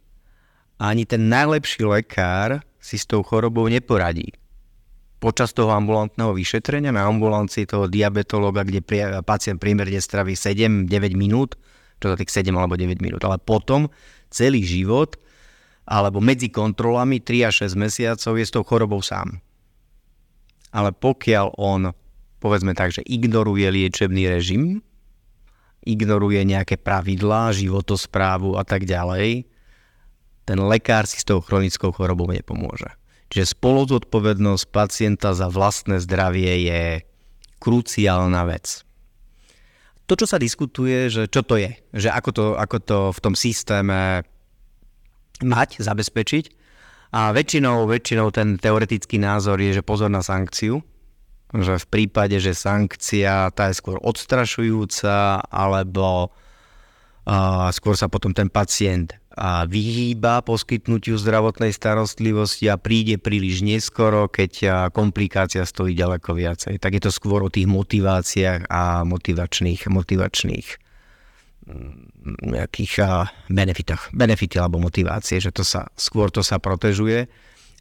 [0.78, 4.30] A ani ten najlepší lekár si s tou chorobou neporadí
[5.18, 8.82] počas toho ambulantného vyšetrenia na ambulancii toho diabetológa, kde
[9.26, 10.86] pacient priemerne straví 7-9
[11.18, 11.58] minút,
[11.98, 13.90] čo to tých 7 alebo 9 minút, ale potom
[14.30, 15.18] celý život
[15.90, 19.42] alebo medzi kontrolami 3 až 6 mesiacov je s tou chorobou sám.
[20.70, 21.90] Ale pokiaľ on,
[22.38, 24.82] povedzme tak, že ignoruje liečebný režim,
[25.86, 29.46] ignoruje nejaké pravidlá, životosprávu a tak ďalej,
[30.48, 32.88] ten lekár si s tou chronickou chorobou nepomôže.
[33.28, 36.82] Čiže spoluzodpovednosť pacienta za vlastné zdravie je
[37.60, 38.80] kruciálna vec.
[40.08, 43.36] To, čo sa diskutuje, že čo to je, že ako to, ako to v tom
[43.36, 44.24] systéme
[45.44, 46.44] mať, zabezpečiť.
[47.12, 50.80] A väčšinou, väčšinou ten teoretický názor je, že pozor na sankciu,
[51.56, 58.52] že v prípade, že sankcia tá je skôr odstrašujúca, alebo uh, skôr sa potom ten
[58.52, 66.82] pacient a vyhýba poskytnutiu zdravotnej starostlivosti a príde príliš neskoro, keď komplikácia stojí ďaleko viacej.
[66.82, 70.66] Tak je to skôr o tých motiváciách a motivačných, motivačných
[71.70, 71.94] mm,
[72.50, 72.92] nejakých
[73.46, 77.30] benefitoch, benefity alebo motivácie, že to sa, skôr to sa protežuje.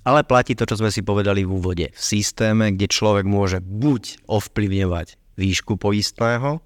[0.08, 1.92] Ale platí to, čo sme si povedali v úvode.
[1.92, 6.64] V systéme, kde človek môže buď ovplyvňovať výšku poistného,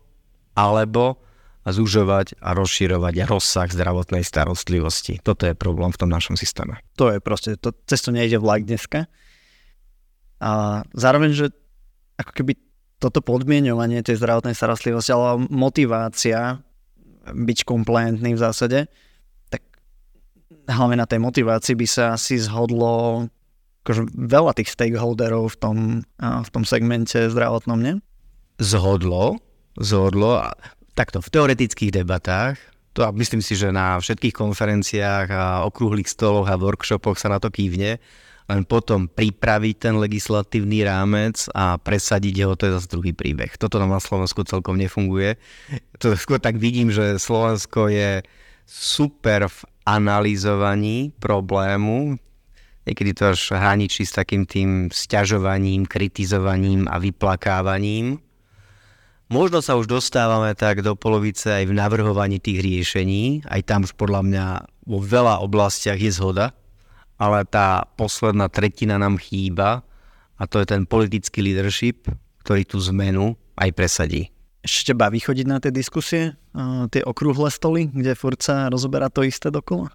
[0.53, 1.17] alebo
[1.65, 5.21] zužovať a rozširovať rozsah zdravotnej starostlivosti.
[5.21, 6.81] Toto je problém v tom našom systéme.
[6.97, 9.05] To je proste, to, cez to nejde vlak dneska.
[10.41, 11.45] A zároveň, že
[12.17, 12.57] ako keby
[13.01, 16.61] toto podmienovanie tej zdravotnej starostlivosti alebo motivácia
[17.25, 18.89] byť komplientný v zásade,
[20.71, 23.27] hlavne na tej motivácii by sa asi zhodlo
[23.81, 25.77] akože veľa tých stakeholderov v tom,
[26.21, 27.95] v tom segmente zdravotnom, nie?
[28.61, 29.41] Zhodlo,
[29.81, 30.53] zhodlo
[30.93, 32.61] takto, v teoretických debatách,
[32.93, 37.39] to a myslím si, že na všetkých konferenciách a okrúhlych stoloch a workshopoch sa na
[37.41, 37.97] to kývne,
[38.51, 43.55] len potom pripraviť ten legislatívny rámec a presadiť ho, to je zase druhý príbeh.
[43.55, 45.39] Toto nám na Slovensku celkom nefunguje.
[46.03, 48.19] To skôr tak vidím, že Slovensko je
[48.67, 52.17] super v analyzovaní problému,
[52.85, 58.21] niekedy to až hraničí s takým tým sťažovaním, kritizovaním a vyplakávaním
[59.31, 63.47] Možno sa už dostávame tak do polovice aj v navrhovaní tých riešení.
[63.47, 64.45] Aj tam už podľa mňa
[64.83, 66.51] vo veľa oblastiach je zhoda,
[67.15, 69.87] ale tá posledná tretina nám chýba
[70.35, 72.11] a to je ten politický leadership,
[72.43, 74.30] ktorý tú zmenu aj presadí.
[74.61, 76.37] Ešte baví chodiť na tie diskusie,
[76.93, 79.89] tie okrúhle stoly, kde furt sa rozoberá to isté dokola?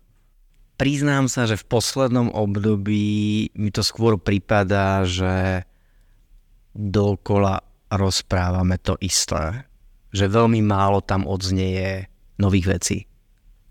[0.77, 5.65] Priznám sa, že v poslednom období mi to skôr pripadá, že
[6.77, 9.65] dokola rozprávame to isté.
[10.13, 12.99] Že veľmi málo tam odznieje nových vecí.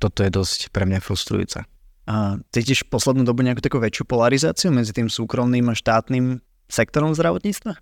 [0.01, 1.61] Toto je dosť pre mňa frustrujúce.
[2.09, 7.13] A cítiš v poslednú dobu nejakú takú väčšiu polarizáciu medzi tým súkromným a štátnym sektorom
[7.13, 7.77] zdravotníctva?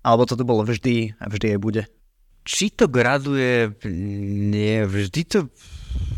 [0.00, 1.82] Alebo toto bolo vždy a vždy aj bude?
[2.48, 3.76] Či to graduje,
[4.48, 5.38] nie, vždy to...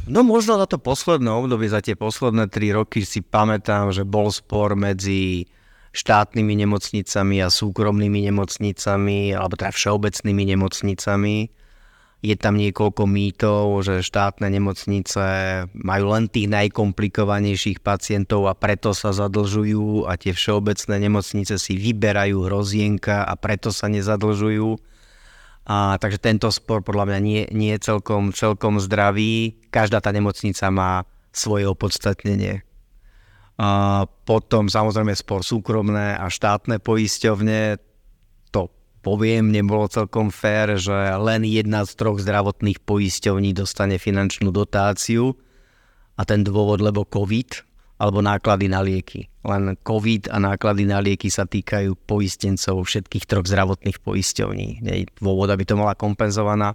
[0.07, 4.31] No možno za to posledné obdobie, za tie posledné tri roky si pamätám, že bol
[4.31, 5.51] spor medzi
[5.92, 11.37] štátnymi nemocnicami a súkromnými nemocnicami, alebo teda všeobecnými nemocnicami.
[12.23, 15.23] Je tam niekoľko mýtov, že štátne nemocnice
[15.75, 22.47] majú len tých najkomplikovanejších pacientov a preto sa zadlžujú a tie všeobecné nemocnice si vyberajú
[22.47, 24.79] hrozienka a preto sa nezadlžujú.
[25.67, 29.59] A, takže tento spor podľa mňa nie, nie je celkom, celkom zdravý.
[29.75, 31.03] Každá tá nemocnica má
[31.35, 32.63] svoje opodstatnenie.
[33.59, 37.83] A potom samozrejme spor súkromné a štátne poisťovne,
[39.03, 45.35] poviem, nebolo celkom fér, že len jedna z troch zdravotných poisťovní dostane finančnú dotáciu
[46.15, 47.67] a ten dôvod, lebo COVID
[47.99, 49.31] alebo náklady na lieky.
[49.47, 54.83] Len COVID a náklady na lieky sa týkajú poistencov všetkých troch zdravotných poisťovní.
[54.83, 56.75] Nie je dôvod, aby to mala kompenzovaná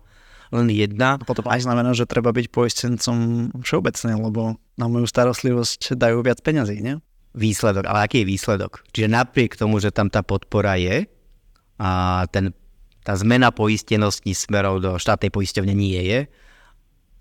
[0.52, 1.20] len jedna.
[1.20, 6.40] A potom aj znamená, že treba byť poistencom všeobecne, lebo na moju starostlivosť dajú viac
[6.40, 6.96] peňazí, nie?
[7.36, 8.88] Výsledok, ale aký je výsledok?
[8.96, 11.06] Čiže napriek tomu, že tam tá podpora je
[11.78, 12.54] a ten,
[13.02, 16.20] tá zmena poistenosti smerov do štátnej poisťovne nie je,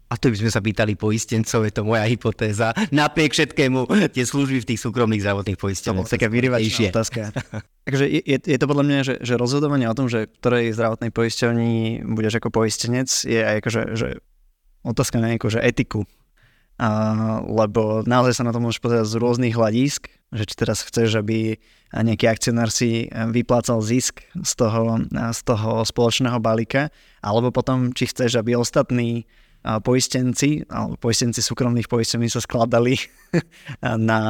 [0.07, 2.71] a to by sme sa pýtali poistencov, je to moja hypotéza.
[2.95, 6.07] Napriek všetkému tie služby v tých súkromných zdravotných poisťovniach.
[6.07, 7.35] To taká vyryvačná otázka.
[7.91, 12.07] Takže je, je to podľa mňa, že, že rozhodovanie o tom, že ktorej zdravotnej poisťovni
[12.07, 14.09] budeš ako poistenec, je aj akože, že
[14.87, 16.07] otázka na nejakú že etiku.
[16.79, 21.19] A, lebo naozaj sa na to môžeš pozerať z rôznych hľadísk, že či teraz chceš,
[21.19, 21.59] aby
[21.95, 26.91] nejaký akcionár si vyplácal zisk z toho, z toho spoločného balíka,
[27.23, 29.25] alebo potom, či chceš, aby ostatní
[29.83, 32.99] poistenci, alebo poistenci súkromných poistení sa skladali
[33.83, 34.21] na,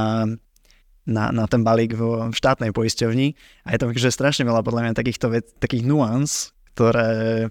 [1.05, 3.37] na, na ten balík v štátnej poisťovni.
[3.69, 7.48] A je to že strašne veľa podľa mňa takýchto vec, takých nuans, ktoré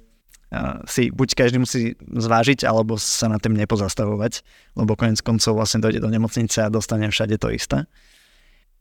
[0.86, 4.46] si buď každý musí zvážiť, alebo sa na tým nepozastavovať,
[4.78, 7.84] lebo konec koncov vlastne dojde do nemocnice a dostane všade to isté.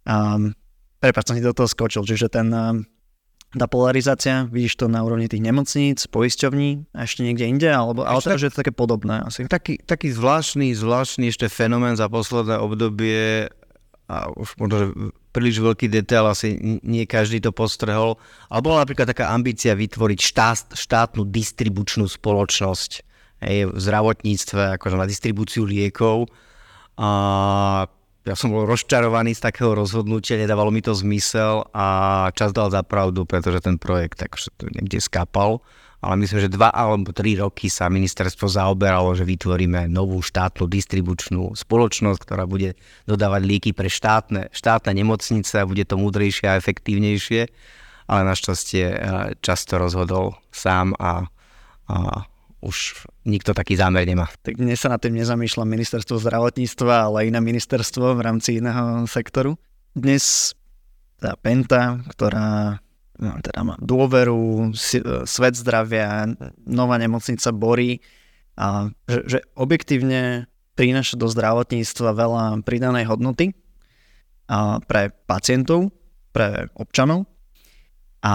[0.05, 0.53] Um,
[1.05, 2.49] Prepač, som si do toho skočil, čiže ten,
[3.53, 8.25] tá polarizácia, vidíš to na úrovni tých nemocníc, poisťovní a ešte niekde inde, alebo, ale
[8.25, 9.45] teda, že je to také podobné asi.
[9.45, 13.53] Taký, taký zvláštny, zvláštny ešte fenomén za posledné obdobie
[14.09, 14.87] a už možno, že
[15.37, 18.17] príliš veľký detail, asi nie každý to postrehol,
[18.49, 22.91] ale bola napríklad taká ambícia vytvoriť štát, štátnu distribučnú spoločnosť
[23.45, 26.33] hej, v zdravotníctve, akože na distribúciu liekov.
[26.97, 27.93] A
[28.25, 31.87] ja som bol rozčarovaný z takého rozhodnutia, nedávalo mi to zmysel a
[32.33, 34.25] čas dal za pravdu, pretože ten projekt
[34.57, 35.61] to niekde skápal.
[36.05, 41.57] Ale myslím, že dva alebo tri roky sa ministerstvo zaoberalo, že vytvoríme novú štátnu distribučnú
[41.57, 42.77] spoločnosť, ktorá bude
[43.09, 47.49] dodávať lieky pre štátne, štátne nemocnice a bude to múdrejšie a efektívnejšie.
[48.05, 48.99] Ale našťastie eh,
[49.41, 51.25] často rozhodol sám a,
[51.89, 52.29] a
[52.65, 54.33] už nikto taký zámer nemá.
[54.41, 59.61] Tak dnes sa na tým nezamýšľa ministerstvo zdravotníctva, ale iné ministerstvo v rámci iného sektoru.
[59.93, 60.57] Dnes
[61.21, 62.81] tá Penta, ktorá
[63.21, 64.73] no, teda má dôveru,
[65.29, 66.25] svet zdravia,
[66.65, 68.01] nová nemocnica Borí,
[68.55, 70.47] a že, že objektívne
[70.79, 73.51] prináša do zdravotníctva veľa pridanej hodnoty
[74.47, 75.91] a pre pacientov,
[76.31, 77.27] pre občanov
[78.23, 78.35] a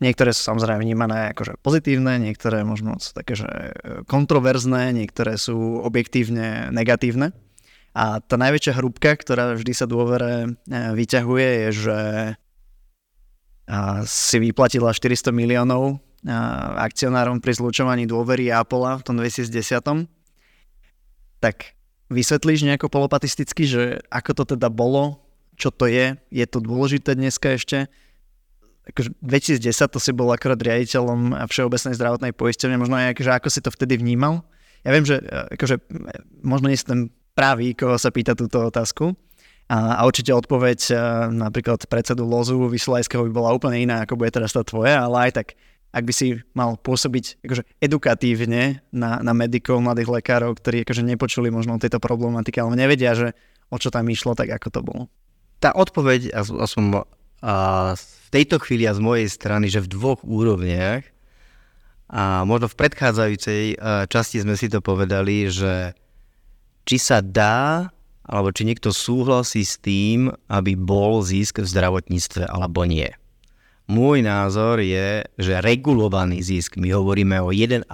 [0.00, 3.72] Niektoré sú samozrejme vnímané akože pozitívne, niektoré možno sú také, že e,
[4.08, 7.36] kontroverzné, niektoré sú objektívne negatívne.
[7.92, 11.98] A tá najväčšia hrúbka, ktorá vždy sa dôvere e, vyťahuje, je, že
[14.06, 16.02] si vyplatila 400 miliónov
[16.76, 20.10] akcionárom pri zlučovaní dôvery Apple v tom 2010.
[21.40, 21.56] Tak
[22.12, 23.82] vysvetlíš nejako polopatisticky, že
[24.12, 25.24] ako to teda bolo,
[25.56, 27.88] čo to je, je to dôležité dneska ešte,
[28.88, 33.60] akože 2010 to si bol akorát riaditeľom Všeobecnej zdravotnej poisťovne, možno aj akože ako si
[33.60, 34.42] to vtedy vnímal.
[34.80, 35.76] Ja viem, že e, akože,
[36.40, 39.12] možno nie ten pravý, koho sa pýta túto otázku.
[39.70, 40.94] A, a určite odpoveď e,
[41.36, 45.44] napríklad predsedu Lozu Vysolajského by bola úplne iná, ako bude teraz tá tvoja, ale aj
[45.44, 45.48] tak,
[45.90, 51.52] ak by si mal pôsobiť akože edukatívne na, na medikov, mladých lekárov, ktorí akože nepočuli
[51.52, 53.36] možno o tejto problematike, alebo nevedia, že
[53.70, 55.02] o čo tam išlo, tak ako to bolo.
[55.60, 57.04] Tá odpoveď, aspoň
[57.40, 61.02] a v tejto chvíli a z mojej strany, že v dvoch úrovniach
[62.10, 63.62] a možno v predchádzajúcej
[64.06, 65.96] časti sme si to povedali, že
[66.84, 67.88] či sa dá,
[68.26, 73.10] alebo či niekto súhlasí s tým, aby bol zisk v zdravotníctve alebo nie.
[73.90, 77.90] Môj názor je, že regulovaný zisk, my hovoríme o 1,5%.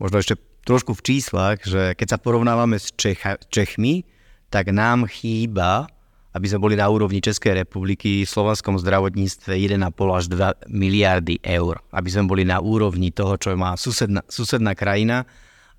[0.00, 4.08] Možno ešte trošku v číslach, že keď sa porovnávame s Čecha, Čechmi,
[4.48, 5.92] tak nám chýba
[6.36, 11.80] aby sme boli na úrovni Českej republiky v slovenskom zdravotníctve 1,5 až 2 miliardy eur.
[11.96, 15.24] Aby sme boli na úrovni toho, čo má susedná, susedná krajina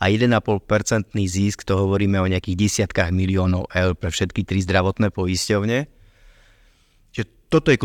[0.01, 5.89] a 1,5% zisk, to hovoríme o nejakých desiatkách miliónov eur pre všetky tri zdravotné poisťovne.
[7.13, 7.77] Čiže toto je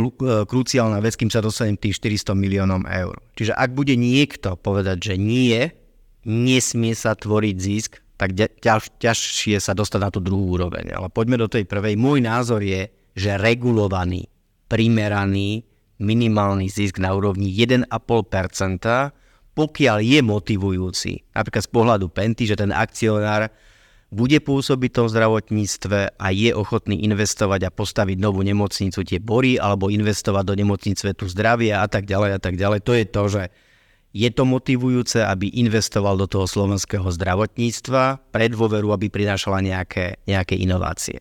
[0.49, 3.21] kruciálna vec, kým sa dostanem tých 400 miliónov eur.
[3.37, 5.73] Čiže ak bude niekto povedať, že nie,
[6.25, 10.95] nesmie sa tvoriť zisk, tak ťaž, ťažšie sa dostať na tú druhú úroveň.
[10.95, 11.99] Ale poďme do tej prvej.
[11.99, 14.29] Môj názor je, že regulovaný,
[14.71, 15.67] primeraný
[16.03, 17.87] minimálny zisk na úrovni 1,5%,
[19.53, 23.53] pokiaľ je motivujúci, napríklad z pohľadu Penty, že ten akcionár
[24.13, 29.57] bude pôsobiť v tom zdravotníctve a je ochotný investovať a postaviť novú nemocnicu tie bory
[29.57, 32.81] alebo investovať do nemocnice tu zdravia a tak ďalej a tak ďalej.
[32.85, 33.43] To je to, že
[34.13, 40.61] je to motivujúce, aby investoval do toho slovenského zdravotníctva pre dôveru, aby prinášala nejaké, nejaké
[40.61, 41.17] inovácie.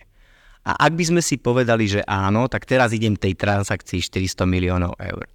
[0.67, 4.93] A ak by sme si povedali, že áno, tak teraz idem tej transakcii 400 miliónov
[4.99, 5.25] eur.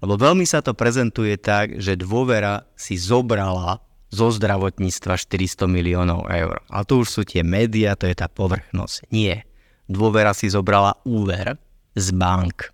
[0.00, 6.64] Lebo veľmi sa to prezentuje tak, že dôvera si zobrala zo zdravotníctva 400 miliónov eur.
[6.72, 9.12] A to už sú tie médiá, to je tá povrchnosť.
[9.12, 9.44] Nie.
[9.90, 11.60] Dôvera si zobrala úver
[11.98, 12.72] z bank.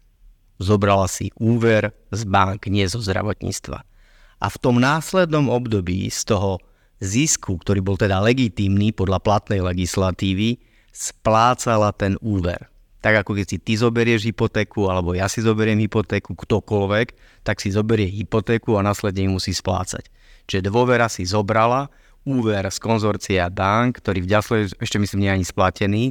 [0.62, 3.95] Zobrala si úver z bank, nie zo zdravotníctva
[4.40, 6.60] a v tom následnom období z toho
[7.00, 10.60] zisku, ktorý bol teda legitímny podľa platnej legislatívy,
[10.92, 12.68] splácala ten úver.
[13.04, 17.06] Tak ako keď si ty zoberieš hypotéku, alebo ja si zoberiem hypotéku, ktokoľvek,
[17.44, 20.08] tak si zoberie hypotéku a následne ju musí splácať.
[20.48, 21.92] Čiže dôvera si zobrala,
[22.26, 26.04] úver z konzorcia bank, ktorý v ďasle ešte myslím nie je ani splatený,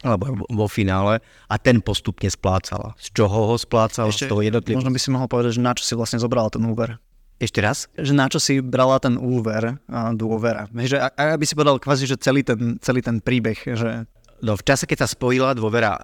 [0.00, 2.96] alebo vo finále a ten postupne splácala.
[2.96, 4.08] Z čoho ho splácal?
[4.08, 4.80] Ešte, z toho jednotliv...
[4.80, 6.96] Možno by si mohol povedať, že na čo si vlastne zobral ten úver.
[7.42, 7.90] Ešte raz?
[7.98, 9.82] Že na čo si brala ten úver
[10.14, 10.70] dôvera.
[10.70, 14.06] Že, a, aby si povedal kvázi, že celý ten, celý ten príbeh, že...
[14.44, 15.98] No v čase, keď sa spojila dôvera,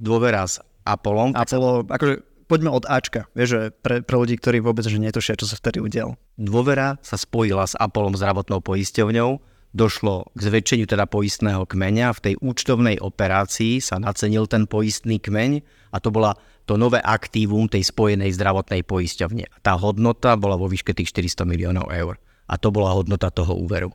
[0.00, 1.36] dôvera s Apollom...
[1.36, 2.00] Apollo, sa...
[2.00, 2.14] akože
[2.50, 5.78] poďme od Ačka, vieš, že pre, pre ľudí, ktorí vôbec že netušia, čo sa vtedy
[5.78, 6.18] udial.
[6.34, 9.38] Dôvera sa spojila s Apollom zdravotnou poisťovňou,
[9.70, 15.62] došlo k zväčšeniu teda poistného kmeňa, v tej účtovnej operácii sa nacenil ten poistný kmeň
[15.94, 16.34] a to bola
[16.70, 19.50] to nové aktívum tej spojenej zdravotnej poisťovne.
[19.58, 22.14] Tá hodnota bola vo výške tých 400 miliónov eur.
[22.46, 23.90] A to bola hodnota toho úveru.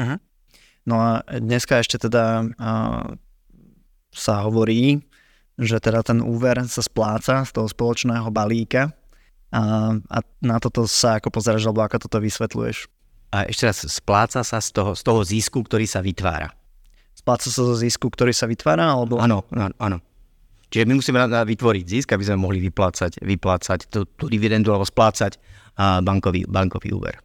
[0.00, 0.16] Uh-huh.
[0.88, 3.04] No a dneska ešte teda uh,
[4.08, 5.04] sa hovorí,
[5.60, 8.96] že teda ten úver sa spláca z toho spoločného balíka
[9.52, 12.88] a, a na toto sa ako pozeráš, alebo ako toto vysvetľuješ?
[13.36, 16.56] A ešte raz, spláca sa z toho, z toho zisku, ktorý sa vytvára.
[17.12, 18.88] Spláca sa zo zisku, ktorý sa vytvára?
[18.88, 19.20] Alebo...
[19.20, 19.44] Áno,
[19.76, 20.00] áno.
[20.66, 25.38] Čiže my musíme vytvoriť zisk, aby sme mohli vyplácať, vyplácať tú, tú dividendu alebo splácať
[25.78, 27.22] bankový, bankový úver.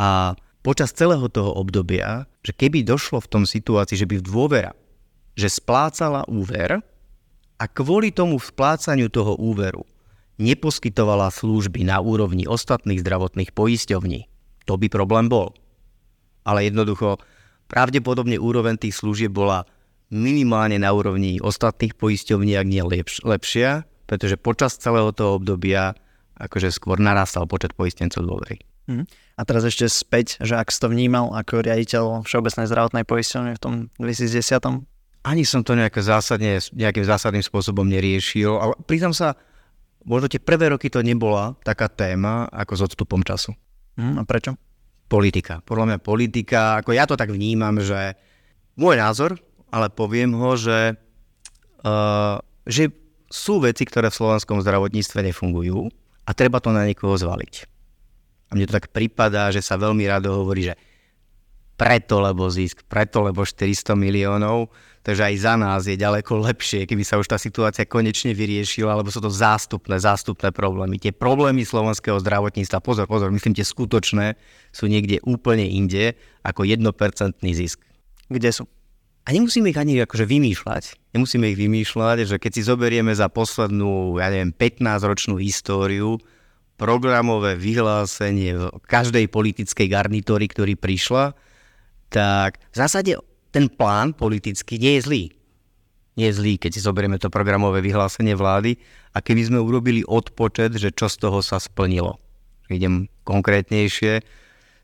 [0.00, 0.32] A
[0.64, 4.72] počas celého toho obdobia, že keby došlo v tom situácii, že by v dôvera,
[5.36, 6.80] že splácala úver
[7.58, 9.84] a kvôli tomu splácaniu toho úveru
[10.38, 14.30] neposkytovala služby na úrovni ostatných zdravotných poisťovní,
[14.64, 15.50] to by problém bol.
[16.46, 17.18] Ale jednoducho,
[17.66, 19.66] pravdepodobne úroveň tých služieb bola
[20.08, 25.92] minimálne na úrovni ostatných poisťovní, ak nie lepš- lepšia, pretože počas celého toho obdobia
[26.38, 28.62] akože skôr narastal počet poistencov dôvery.
[28.88, 29.04] Mm.
[29.36, 33.60] A teraz ešte späť, že ak si to vnímal ako riaditeľ Všeobecnej zdravotnej poisťovne v
[33.60, 34.88] tom 2010
[35.28, 39.36] ani som to nejaké zásadne, nejakým zásadným spôsobom neriešil, ale priznám sa,
[40.06, 43.52] možno tie prvé roky to nebola taká téma ako s odstupom času.
[44.00, 44.56] Mm, a prečo?
[45.10, 45.60] Politika.
[45.60, 48.16] Podľa mňa politika, ako ja to tak vnímam, že
[48.80, 49.36] môj názor,
[49.68, 50.96] ale poviem ho, že,
[51.84, 52.92] uh, že
[53.28, 55.92] sú veci, ktoré v slovenskom zdravotníctve nefungujú
[56.24, 57.54] a treba to na niekoho zvaliť.
[58.48, 60.74] A mne to tak prípada, že sa veľmi rado hovorí, že
[61.78, 64.66] preto lebo zisk, preto lebo 400 miliónov,
[65.06, 69.14] takže aj za nás je ďaleko lepšie, keby sa už tá situácia konečne vyriešila, lebo
[69.14, 70.98] sú to zástupné, zástupné problémy.
[70.98, 74.34] Tie problémy slovenského zdravotníctva, pozor, pozor, myslím tie skutočné,
[74.74, 76.82] sú niekde úplne inde ako 1%
[77.54, 77.78] zisk.
[78.26, 78.66] Kde sú?
[79.28, 81.12] A nemusíme ich ani akože vymýšľať.
[81.12, 86.16] Nemusíme ich vymýšľať, že keď si zoberieme za poslednú, ja neviem, 15-ročnú históriu,
[86.80, 91.36] programové vyhlásenie každej politickej garnitúry, ktorý prišla,
[92.08, 93.20] tak v zásade
[93.52, 95.24] ten plán politický nie je zlý.
[96.16, 98.80] Nie je zlý, keď si zoberieme to programové vyhlásenie vlády
[99.12, 102.16] a keby sme urobili odpočet, že čo z toho sa splnilo.
[102.72, 104.24] Idem konkrétnejšie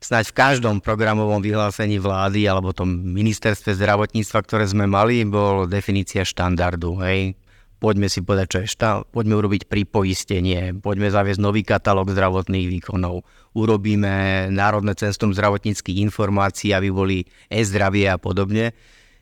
[0.05, 6.29] snáď v každom programovom vyhlásení vlády alebo tom ministerstve zdravotníctva, ktoré sme mali, bol definícia
[6.29, 7.01] štandardu.
[7.01, 7.41] Hej.
[7.81, 13.29] Poďme si povedať, čo je štá, poďme urobiť pripoistenie, poďme zaviesť nový katalóg zdravotných výkonov,
[13.53, 18.73] urobíme Národné centrum zdravotníckých informácií, aby boli e-zdravie a podobne.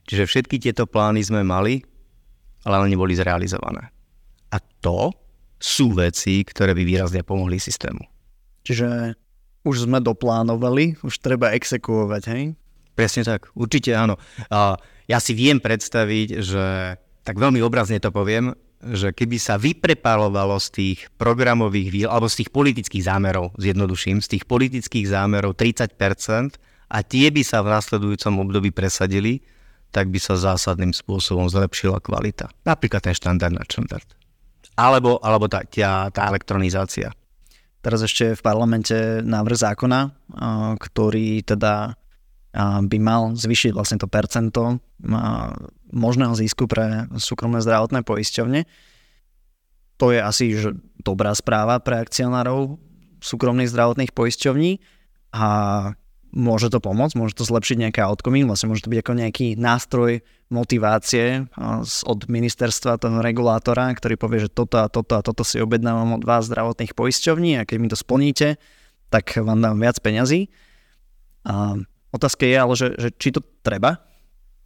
[0.07, 1.83] Čiže všetky tieto plány sme mali,
[2.62, 3.91] ale neboli zrealizované.
[4.55, 5.11] A to
[5.59, 8.03] sú veci, ktoré by výrazne pomohli systému.
[8.62, 9.18] Čiže
[9.62, 12.42] už sme doplánovali, už treba exekuovať, hej?
[12.92, 14.20] Presne tak, určite áno.
[14.52, 14.76] A
[15.08, 16.64] ja si viem predstaviť, že
[17.22, 18.52] tak veľmi obrazne to poviem,
[18.82, 24.44] že keby sa vyprepalovalo z tých programových alebo z tých politických zámerov, zjednoduším, z tých
[24.50, 26.58] politických zámerov 30%
[26.90, 29.46] a tie by sa v následujúcom období presadili,
[29.94, 32.50] tak by sa zásadným spôsobom zlepšila kvalita.
[32.66, 34.08] Napríklad ten štandard na štandard.
[34.74, 37.14] Alebo, alebo tá, tá, tá elektronizácia.
[37.83, 38.95] Teraz ešte v parlamente
[39.26, 40.01] návrh zákona,
[40.78, 41.99] ktorý teda
[42.87, 44.78] by mal zvyšiť vlastne to percento
[45.91, 48.64] možného zisku pre súkromné zdravotné poisťovne.
[49.99, 52.78] To je asi že dobrá správa pre akcionárov
[53.18, 54.78] súkromných zdravotných poisťovní
[55.35, 55.47] a
[56.33, 60.24] môže to pomôcť, môže to zlepšiť nejaké outcome, vlastne môže to byť ako nejaký nástroj
[60.49, 61.49] motivácie
[62.05, 66.24] od ministerstva, toho regulátora, ktorý povie, že toto a toto a toto si objednávam od
[66.24, 68.57] vás zdravotných poisťovní a keď mi to splníte,
[69.12, 70.49] tak vám dám viac peňazí.
[71.45, 71.76] A
[72.12, 74.01] otázka je ale, že, že či to treba,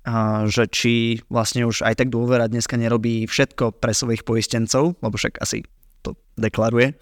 [0.06, 5.18] a že či vlastne už aj tak dôvera dneska nerobí všetko pre svojich poistencov, lebo
[5.18, 5.66] však asi
[6.36, 6.94] deklaruje,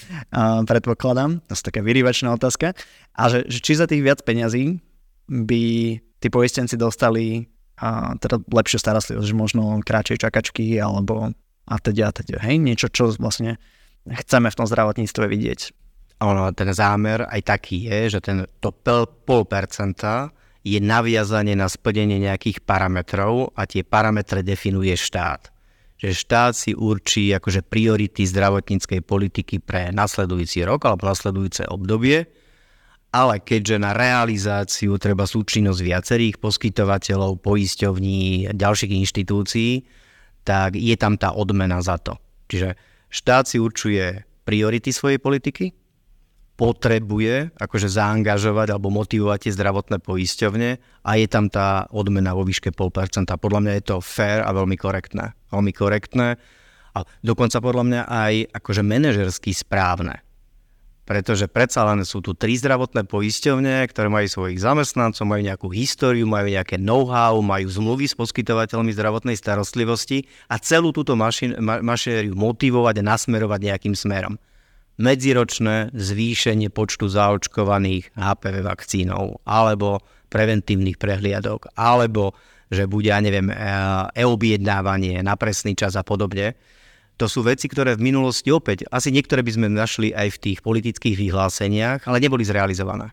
[0.70, 1.44] predpokladám.
[1.44, 2.72] To je taká vyrývačná otázka.
[3.14, 4.80] A že, že či za tých viac peňazí
[5.28, 5.62] by
[6.00, 7.48] tí poistenci dostali
[7.80, 11.32] a teda lepšiu starostlivosť, že možno kratšej čakačky alebo
[11.70, 12.40] a teda a teda.
[12.42, 13.60] Hej, niečo, čo vlastne
[14.04, 15.60] chceme v tom zdravotníctve vidieť.
[16.20, 18.68] Ono, ten zámer aj taký je, že ten, to
[19.24, 20.28] pol percenta
[20.60, 25.48] je naviazanie na splnenie nejakých parametrov a tie parametre definuje štát
[26.00, 32.24] že štát si určí akože priority zdravotníckej politiky pre nasledujúci rok alebo nasledujúce obdobie,
[33.12, 39.84] ale keďže na realizáciu treba súčinnosť viacerých poskytovateľov, poisťovní, ďalších inštitúcií,
[40.40, 42.16] tak je tam tá odmena za to.
[42.48, 42.80] Čiže
[43.12, 45.76] štát si určuje priority svojej politiky,
[46.60, 50.70] potrebuje akože zaangažovať alebo motivovať tie zdravotné poisťovne
[51.08, 53.32] a je tam tá odmena vo výške 0,5%.
[53.32, 55.32] Podľa mňa je to fair a veľmi korektné.
[55.48, 56.36] Veľmi korektné
[56.94, 60.20] a dokonca podľa mňa aj akože manažersky správne.
[61.10, 66.22] pretože predsa len sú tu tri zdravotné poisťovne, ktoré majú svojich zamestnancov, majú nejakú históriu,
[66.22, 72.38] majú nejaké know-how, majú zmluvy s poskytovateľmi zdravotnej starostlivosti a celú túto mašin, ma, mašinériu
[72.38, 74.38] motivovať a nasmerovať nejakým smerom.
[75.00, 82.36] Medziročné zvýšenie počtu zaočkovaných HPV vakcínov alebo preventívnych prehliadok, alebo
[82.70, 83.50] že bude, ja neviem,
[84.14, 86.54] e-objednávanie na presný čas a podobne
[87.20, 90.58] to sú veci, ktoré v minulosti opäť, asi niektoré by sme našli aj v tých
[90.64, 93.12] politických vyhláseniach, ale neboli zrealizované.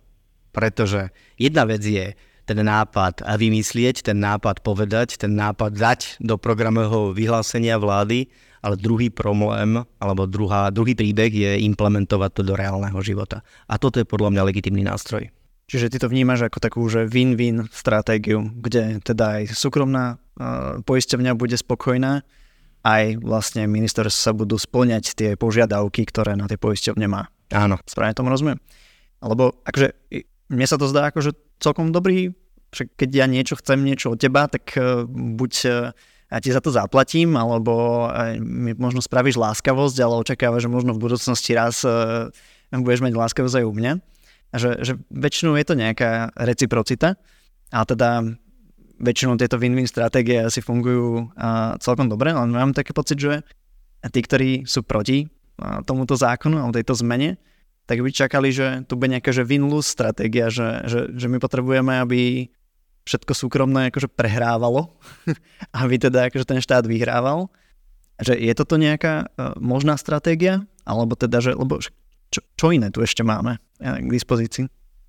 [0.55, 2.15] Pretože jedna vec je
[2.47, 8.31] ten nápad vymyslieť, ten nápad povedať, ten nápad dať do programového vyhlásenia vlády,
[8.61, 13.45] ale druhý problém, alebo druhá, druhý príbeh je implementovať to do reálneho života.
[13.69, 15.29] A toto je podľa mňa legitimný nástroj.
[15.67, 21.35] Čiže ty to vnímaš ako takú, že win-win stratégiu, kde teda aj súkromná uh, poisťovňa
[21.35, 22.23] bude spokojná,
[22.87, 27.27] aj vlastne ministerstvo sa budú splňať tie požiadavky, ktoré na tie poisťovne má.
[27.51, 27.75] Áno.
[27.83, 28.63] Správne tomu rozumiem?
[29.19, 29.91] Lebo akože,
[30.47, 32.31] mne sa to zdá akože celkom dobrý,
[32.71, 35.91] že keď ja niečo chcem, niečo od teba, tak uh, buď uh,
[36.27, 40.91] ja ti za to zaplatím, alebo uh, mi možno spravíš láskavosť, ale očakávaš, že možno
[40.95, 42.27] v budúcnosti raz uh,
[42.71, 43.93] budeš mať láskavosť aj u mňa.
[44.47, 47.19] A že, že väčšinou je to nejaká reciprocita,
[47.67, 48.23] a teda
[48.97, 53.43] väčšinou tieto win-win stratégie asi fungujú uh, celkom dobre, ale mám taký pocit, že
[54.09, 57.37] tí, ktorí sú proti uh, tomuto zákonu alebo tejto zmene,
[57.87, 62.03] tak by čakali, že tu bude nejaká že win-lose stratégia, že, že, že my potrebujeme,
[62.03, 62.51] aby
[63.07, 64.91] všetko súkromné akože prehrávalo,
[65.81, 67.47] aby teda akože ten štát vyhrával.
[68.19, 70.67] Že je toto nejaká uh, možná stratégia?
[70.83, 74.67] Alebo teda, že, lebo čo, čo iné tu ešte máme k dispozícii?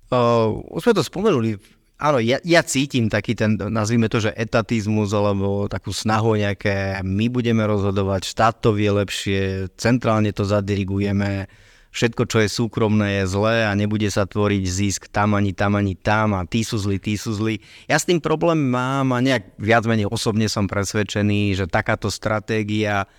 [0.09, 1.59] Uh, už sme to spomenuli
[1.99, 7.27] Áno, ja, ja cítim taký ten, nazvime to, že etatizmus, alebo takú snahu nejaké, my
[7.27, 11.51] budeme rozhodovať, štát to vie lepšie, centrálne to zadirigujeme,
[11.89, 15.97] všetko, čo je súkromné, je zlé a nebude sa tvoriť zisk tam ani tam ani
[15.97, 17.61] tam a tí sú zlí, tí sú zlí.
[17.89, 23.09] Ja s tým problém mám a nejak viac menej osobne som presvedčený, že takáto stratégia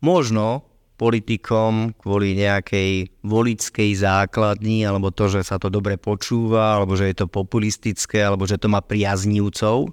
[0.00, 0.64] možno
[0.94, 7.16] politikom kvôli nejakej volickej základni, alebo to, že sa to dobre počúva, alebo že je
[7.18, 9.90] to populistické, alebo že to má priaznívcov,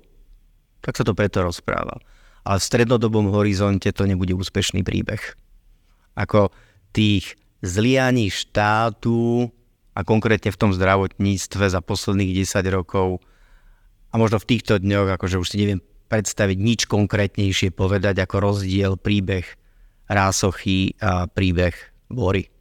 [0.85, 1.97] tak sa to preto rozpráva.
[2.45, 5.21] Ale v strednodobom horizonte to nebude úspešný príbeh.
[6.13, 6.53] Ako
[6.93, 9.49] tých zlianí štátu
[9.93, 13.21] a konkrétne v tom zdravotníctve za posledných 10 rokov
[14.11, 15.81] a možno v týchto dňoch, akože už si neviem
[16.11, 19.47] predstaviť nič konkrétnejšie povedať ako rozdiel príbeh
[20.11, 21.71] rásochy a príbeh
[22.11, 22.51] Bory.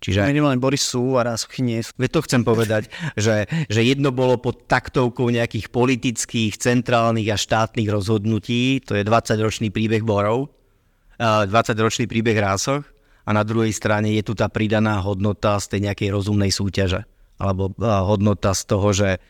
[0.00, 0.24] Čiže...
[0.24, 1.92] Minimálne Bory sú a rásochy nie sú.
[1.98, 2.88] Veď to chcem povedať,
[3.18, 9.68] že, že jedno bolo pod taktovkou nejakých politických, centrálnych a štátnych rozhodnutí, to je 20-ročný
[9.68, 10.48] príbeh Borov,
[11.20, 12.86] 20-ročný príbeh rásoch
[13.30, 17.06] a na druhej strane je tu tá pridaná hodnota z tej nejakej rozumnej súťaže
[17.38, 19.22] alebo hodnota z toho, že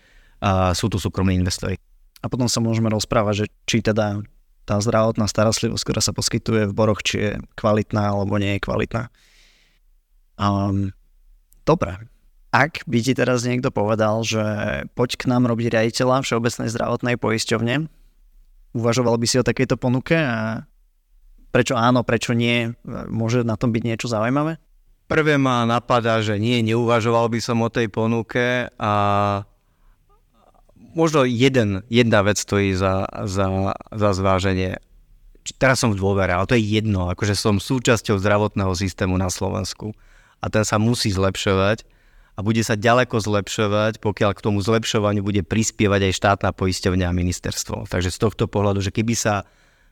[0.72, 1.76] sú tu súkromní investori.
[2.24, 4.24] A potom sa môžeme rozprávať, že či teda
[4.64, 7.30] tá zdravotná starostlivosť, ktorá sa poskytuje v Boroch, či je
[7.60, 9.12] kvalitná alebo nie je kvalitná.
[10.40, 10.96] Um,
[11.68, 12.08] dobre.
[12.50, 14.42] Ak by ti teraz niekto povedal, že
[14.96, 17.86] poď k nám robiť riaditeľa Všeobecnej zdravotnej poisťovne,
[18.74, 20.64] uvažoval by si o takejto ponuke a
[21.50, 22.74] prečo áno, prečo nie,
[23.10, 24.58] môže na tom byť niečo zaujímavé?
[25.10, 28.92] Prvé ma napadá, že nie, neuvažoval by som o tej ponuke a
[30.94, 34.78] možno jeden, jedna vec stojí za, za, za zváženie.
[35.58, 39.98] Teraz som v dôvere, ale to je jedno, akože som súčasťou zdravotného systému na Slovensku
[40.38, 41.82] a ten sa musí zlepšovať
[42.38, 47.16] a bude sa ďaleko zlepšovať, pokiaľ k tomu zlepšovaniu bude prispievať aj štátna poisťovňa a
[47.16, 47.90] ministerstvo.
[47.90, 49.42] Takže z tohto pohľadu, že keby sa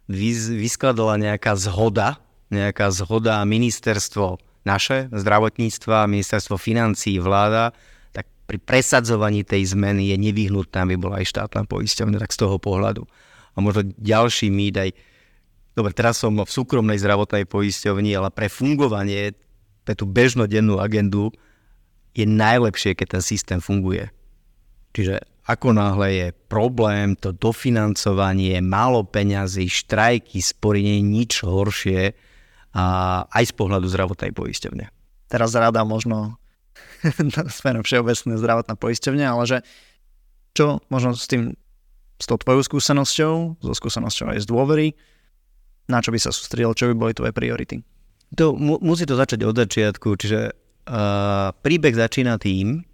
[0.09, 7.77] vyskladala nejaká zhoda, nejaká zhoda ministerstvo naše, zdravotníctva, ministerstvo financí, vláda,
[8.49, 13.05] pri presadzovaní tej zmeny je nevyhnutné, aby bola aj štátna poisťovňa, tak z toho pohľadu.
[13.53, 14.91] A možno ďalší mýt aj,
[15.77, 19.37] dobre, teraz som v súkromnej zdravotnej poisťovni, ale pre fungovanie,
[19.85, 21.29] pre tú bežnodennú agendu
[22.17, 24.09] je najlepšie, keď ten systém funguje.
[24.97, 32.03] Čiže ako náhle je problém, to dofinancovanie, málo peňazí, štrajky, spory, nie je nič horšie
[32.77, 32.85] a
[33.33, 34.93] aj z pohľadu zdravotnej poisťovne.
[35.33, 36.37] Teraz rada možno
[37.59, 39.59] smerom všeobecné zdravotná poisťovňa, ale že
[40.53, 41.57] čo možno s tým,
[42.21, 44.89] s tou tvojou skúsenosťou, so skúsenosťou aj z dôvery,
[45.89, 47.81] na čo by sa sústredil, čo by boli tvoje priority?
[48.37, 52.85] To, mu, musí to začať od začiatku, čiže uh, príbeh začína tým,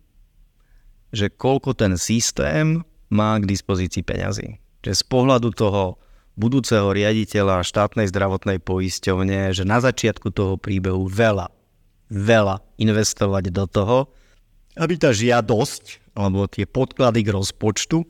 [1.14, 4.58] že koľko ten systém má k dispozícii peňazí.
[4.82, 6.02] Že z pohľadu toho
[6.34, 11.54] budúceho riaditeľa štátnej zdravotnej poisťovne, že na začiatku toho príbehu veľa
[12.12, 13.98] veľa investovať do toho,
[14.78, 18.06] aby tá žiadosť alebo tie podklady k rozpočtu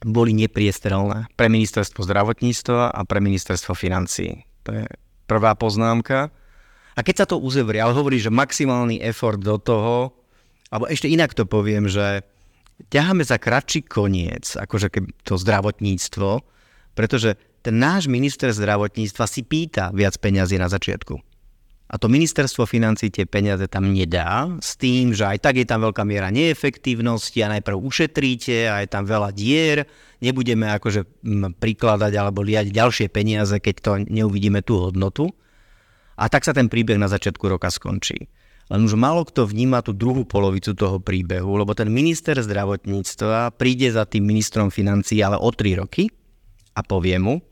[0.00, 4.48] boli nepriestrelné pre ministerstvo zdravotníctva a pre ministerstvo financií.
[4.64, 4.84] To je
[5.28, 6.32] prvá poznámka.
[6.96, 10.16] A keď sa to uzevrie, ale hovorí, že maximálny effort do toho,
[10.70, 12.22] alebo ešte inak to poviem, že
[12.88, 14.88] ťaháme za kratší koniec, akože
[15.26, 16.46] to zdravotníctvo,
[16.94, 21.20] pretože ten náš minister zdravotníctva si pýta viac peňazí na začiatku.
[21.90, 25.82] A to ministerstvo financí tie peniaze tam nedá s tým, že aj tak je tam
[25.82, 29.90] veľká miera neefektívnosti a najprv ušetríte a je tam veľa dier,
[30.22, 31.02] nebudeme akože
[31.58, 35.34] prikladať alebo liať ďalšie peniaze, keď to neuvidíme tú hodnotu.
[36.14, 38.30] A tak sa ten príbeh na začiatku roka skončí.
[38.70, 43.90] Len už málo kto vníma tú druhú polovicu toho príbehu, lebo ten minister zdravotníctva príde
[43.90, 46.06] za tým ministrom financí ale o 3 roky
[46.78, 47.42] a povie mu,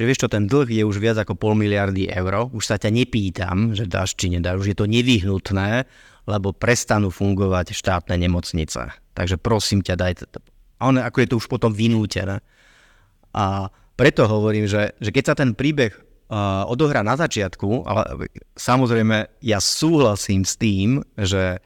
[0.00, 2.88] že vieš čo, ten dlh je už viac ako pol miliardy eur, už sa ťa
[2.88, 5.84] nepýtam, že dáš či nedáš, už je to nevyhnutné,
[6.24, 8.96] lebo prestanú fungovať štátne nemocnice.
[9.12, 10.40] Takže prosím ťa, daj to.
[10.80, 12.40] A on, ako je to už potom vynútené.
[13.36, 15.92] A preto hovorím, že, že keď sa ten príbeh
[16.66, 21.60] odohrá na začiatku, ale samozrejme ja súhlasím s tým, že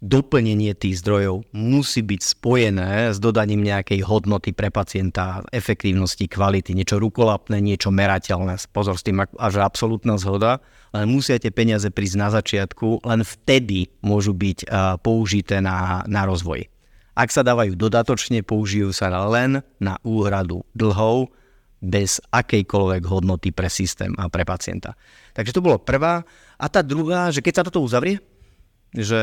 [0.00, 7.00] doplnenie tých zdrojov musí byť spojené s dodaním nejakej hodnoty pre pacienta, efektívnosti, kvality, niečo
[7.00, 8.60] rukolapné, niečo merateľné.
[8.76, 10.60] Pozor s tým, až absolútna zhoda,
[10.92, 14.68] len musia tie peniaze prísť na začiatku, len vtedy môžu byť
[15.00, 16.68] použité na, na rozvoj.
[17.16, 21.32] Ak sa dávajú dodatočne, použijú sa len na úhradu dlhov,
[21.86, 24.98] bez akejkoľvek hodnoty pre systém a pre pacienta.
[25.32, 26.26] Takže to bolo prvá.
[26.58, 28.18] A tá druhá, že keď sa toto uzavrie,
[28.96, 29.20] že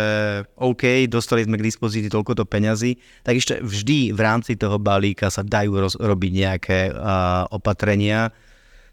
[0.55, 2.95] OK, dostali sme k dispozícii toľkoto peňazí,
[3.26, 8.32] tak ešte vždy v rámci toho balíka sa dajú roz, robiť nejaké uh, opatrenia.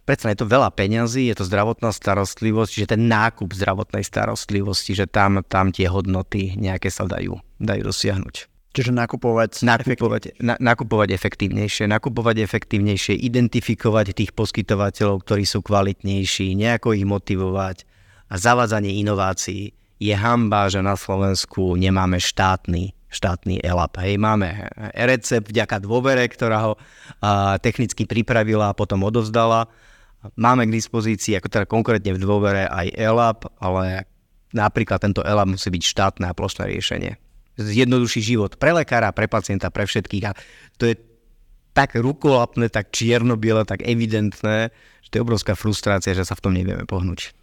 [0.09, 5.07] Predsa je to veľa peňazí, je to zdravotná starostlivosť, čiže ten nákup zdravotnej starostlivosti, že
[5.07, 8.50] tam, tam tie hodnoty nejaké sa dajú, dajú dosiahnuť.
[8.71, 9.66] Čiže nakupovať...
[9.66, 17.83] Nakupovať, na, nakupovať efektívnejšie, nakupovať efektívnejšie, identifikovať tých poskytovateľov, ktorí sú kvalitnejší, nejako ich motivovať
[18.31, 19.75] a zavádzanie inovácií.
[19.99, 23.99] Je hamba, že na Slovensku nemáme štátny, štátny ELAP.
[24.07, 26.73] Hej, máme recept vďaka dôvere, ktorá ho
[27.18, 29.66] a, technicky pripravila a potom odovzdala.
[30.39, 34.07] Máme k dispozícii, ako teda konkrétne v dôvere aj ELAP, ale
[34.55, 37.30] napríklad tento ELAP musí byť štátne a plošné riešenie
[37.61, 40.25] zjednoduší život pre lekára, pre pacienta, pre všetkých.
[40.25, 40.33] A
[40.81, 40.97] to je
[41.77, 46.53] tak rukolapné, tak čierno-biele, tak evidentné, že to je obrovská frustrácia, že sa v tom
[46.57, 47.37] nevieme pohnúť.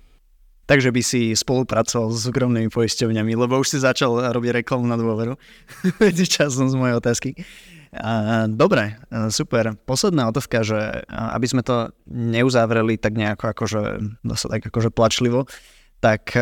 [0.67, 5.39] Takže by si spolupracoval s súkromnými poisťovňami, lebo už si začal robiť reklamu na dôveru.
[6.35, 7.39] Časom z mojej otázky.
[8.51, 8.99] Dobre,
[9.31, 9.79] super.
[9.87, 13.83] Posledná otázka, že aby sme to neuzavreli tak nejako akože,
[14.27, 15.47] tak akože plačlivo,
[16.03, 16.35] tak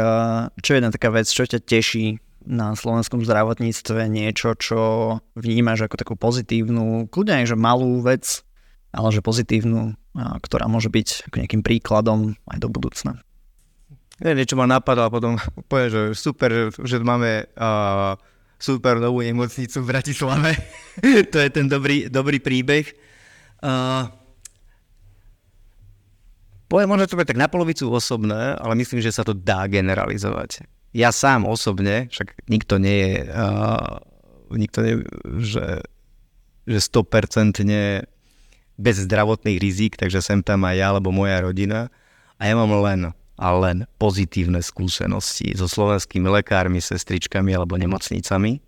[0.57, 4.79] čo je jedna taká vec, čo ťa teší na slovenskom zdravotníctve niečo, čo
[5.33, 8.45] vnímaš ako takú pozitívnu, kľudne aj že malú vec,
[8.95, 13.19] ale že pozitívnu, ktorá môže byť nejakým príkladom aj do budúcna.
[14.23, 15.35] Ja, niečo ma napadlo a potom
[15.67, 18.15] poviem, že super, že máme uh,
[18.55, 20.55] super novú nemocnicu v Bratislave.
[21.31, 22.95] to je ten dobrý, dobrý príbeh.
[23.59, 24.07] Uh,
[26.71, 30.63] poviem možno to tak na polovicu osobné, ale myslím, že sa to dá generalizovať
[30.95, 33.99] ja sám osobne, však nikto nie je, uh,
[34.55, 34.93] nikto nie,
[35.43, 35.83] že,
[36.63, 37.59] že 100%
[38.79, 41.91] bez zdravotných rizik, takže sem tam aj ja, alebo moja rodina.
[42.39, 48.63] A ja mám len a len pozitívne skúsenosti so slovenskými lekármi, sestričkami alebo nemocnicami.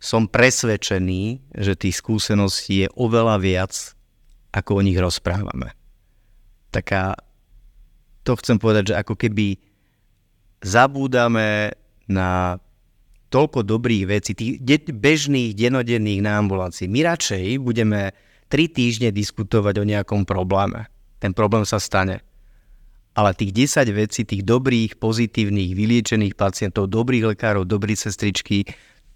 [0.00, 3.72] Som presvedčený, že tých skúseností je oveľa viac,
[4.52, 5.76] ako o nich rozprávame.
[6.72, 7.20] Taká,
[8.24, 9.60] to chcem povedať, že ako keby
[10.62, 11.74] zabúdame
[12.06, 12.60] na
[13.28, 16.86] toľko dobrých vecí, tých de- bežných, denodenných na ambulancii.
[16.86, 18.14] My radšej budeme
[18.46, 20.86] tri týždne diskutovať o nejakom probléme.
[21.18, 22.22] Ten problém sa stane.
[23.16, 28.68] Ale tých 10 vecí, tých dobrých, pozitívnych, vyliečených pacientov, dobrých lekárov, dobrých sestričky,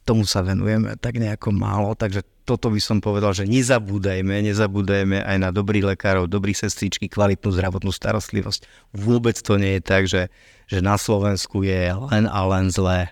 [0.09, 5.37] tomu sa venujeme tak nejako málo, takže toto by som povedal, že nezabúdajme, nezabúdajme aj
[5.39, 8.67] na dobrých lekárov, dobrých sestričky, kvalitnú zdravotnú starostlivosť.
[8.91, 10.27] Vôbec to nie je tak, že
[10.71, 13.11] že na Slovensku je len a len zlé.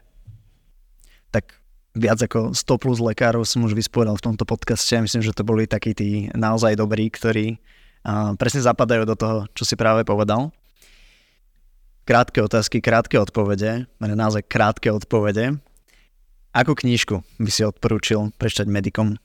[1.34, 1.58] Tak
[1.98, 5.42] viac ako 100 plus lekárov som už vysporiadal v tomto podcaste a myslím, že to
[5.42, 10.54] boli takí tí naozaj dobrí, ktorí uh, presne zapadajú do toho, čo si práve povedal.
[12.06, 15.58] Krátke otázky, krátke odpovede, naozaj krátke odpovede.
[16.54, 19.18] Akú knížku by si odporúčil prečítať medikom?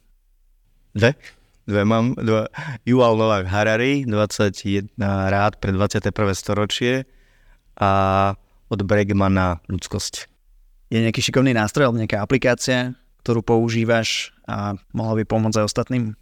[0.94, 1.18] Dve?
[1.66, 2.14] Dve mám.
[2.14, 2.46] Dva.
[2.86, 6.14] Yuval Noah Harari, 21 rád pre 21.
[6.38, 7.10] storočie
[7.74, 7.92] a
[8.70, 10.30] od Bregmana ľudskosť.
[10.94, 12.94] Je nejaký šikovný nástroj alebo nejaká aplikácia,
[13.26, 16.14] ktorú používaš a mohla by pomôcť aj ostatným?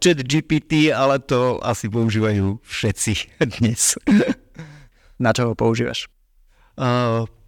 [0.00, 3.12] Chat GPT, ale to asi používajú všetci
[3.60, 4.00] dnes.
[5.20, 6.08] Na čo ho používaš?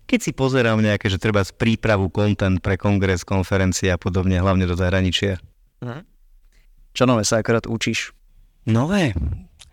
[0.04, 4.68] Keď si pozerám nejaké, že treba z prípravu content pre kongres, konferencie a podobne, hlavne
[4.68, 5.40] do zahraničia.
[5.81, 6.03] Mhm.
[6.91, 8.12] Čo nové sa akorát učíš?
[8.66, 9.14] Nové?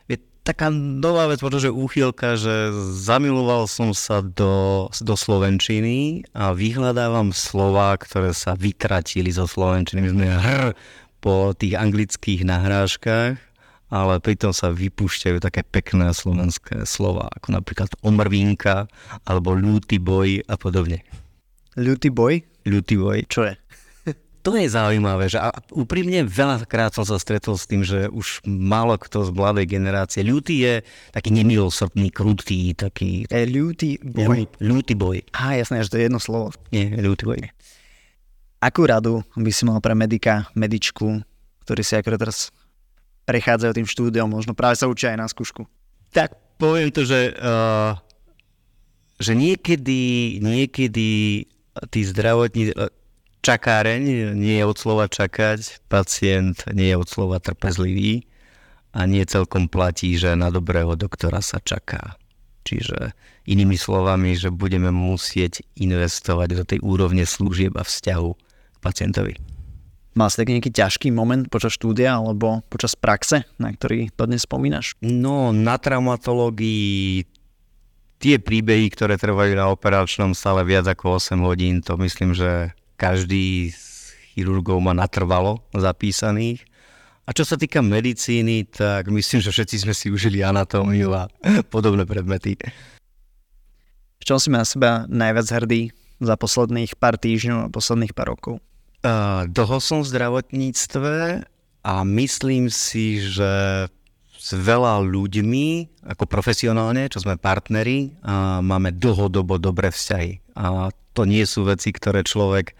[0.07, 7.33] Je taká nová vec, pretože úchylka, že zamiloval som sa do, do Slovenčiny a vyhľadávam
[7.33, 9.99] slova, ktoré sa vytratili zo Slovenčiny.
[10.05, 10.63] My sme hr
[11.19, 13.47] po tých anglických nahrážkach
[13.87, 18.91] ale pritom sa vypúšťajú také pekné slovenské slova, ako napríklad omrvinka,
[19.23, 21.07] alebo ľúty boj a podobne.
[21.79, 22.43] Ľúty boj?
[22.67, 23.23] Ľúty boj.
[23.31, 23.53] Čo je?
[24.47, 28.95] To je zaujímavé, že a úprimne veľakrát som sa stretol s tým, že už málo
[28.95, 30.23] kto z mladej generácie.
[30.23, 30.73] Ľúty je
[31.11, 33.27] taký nemilosrdný, krutý, taký...
[33.27, 34.47] Je ľúty boj.
[34.63, 35.19] Ľúty boj.
[35.35, 36.55] Á, jasné, že to je jedno slovo.
[36.71, 37.43] Nie, ľúty boj.
[38.63, 41.19] Akú radu by si mal pre medika, medičku,
[41.67, 42.55] ktorý si akorát teraz
[43.27, 45.67] prechádzajú tým štúdiom, možno práve sa učia aj na skúšku.
[46.15, 47.99] Tak poviem to, že, uh,
[49.19, 51.07] že niekedy, niekedy
[51.91, 52.71] tí zdravotní
[53.47, 58.27] čakáreň nie je od slova čakať, pacient nie je od slova trpezlivý
[58.91, 62.19] a nie celkom platí, že na dobrého doktora sa čaká.
[62.67, 63.15] Čiže
[63.47, 69.39] inými slovami, že budeme musieť investovať do tej úrovne služieb a vzťahu k pacientovi.
[70.19, 74.43] Mal si taký nejaký ťažký moment počas štúdia alebo počas praxe, na ktorý to dnes
[74.43, 74.99] spomínaš?
[74.99, 77.23] No, na traumatológii
[78.19, 83.71] tie príbehy, ktoré trvajú na operačnom stále viac ako 8 hodín, to myslím, že každý
[83.71, 86.65] z chirurgov má natrvalo zapísaných.
[87.27, 91.29] A čo sa týka medicíny, tak myslím, že všetci sme si užili anatómiu a
[91.73, 92.57] podobné predmety.
[94.17, 98.59] V čom si na seba najviac hrdý za posledných pár týždňov a posledných pár rokov?
[99.05, 101.45] Uh, dlho som v zdravotníctve
[101.85, 103.85] a myslím si, že
[104.37, 110.55] s veľa ľuďmi, ako profesionálne, čo sme partneri, a máme dlhodobo dobré vzťahy.
[110.55, 112.77] A to nie sú veci, ktoré človek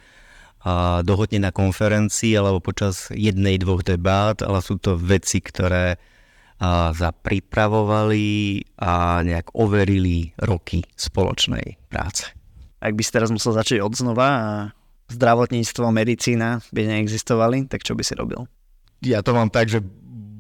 [0.62, 5.98] a dohodne na konferencii alebo počas jednej, dvoch debát, ale sú to veci, ktoré
[6.58, 8.26] a zapripravovali
[8.82, 12.34] a nejak overili roky spoločnej práce.
[12.82, 14.50] Ak by si teraz musel začať od znova a
[15.14, 18.50] zdravotníctvo, medicína by neexistovali, tak čo by si robil?
[19.06, 19.86] Ja to mám tak, že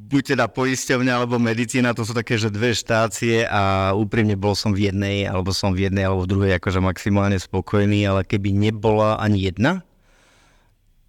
[0.07, 4.71] buď teda poisťovňa alebo medicína, to sú také, že dve štácie a úprimne bol som
[4.71, 9.19] v jednej, alebo som v jednej, alebo v druhej akože maximálne spokojný, ale keby nebola
[9.19, 9.83] ani jedna,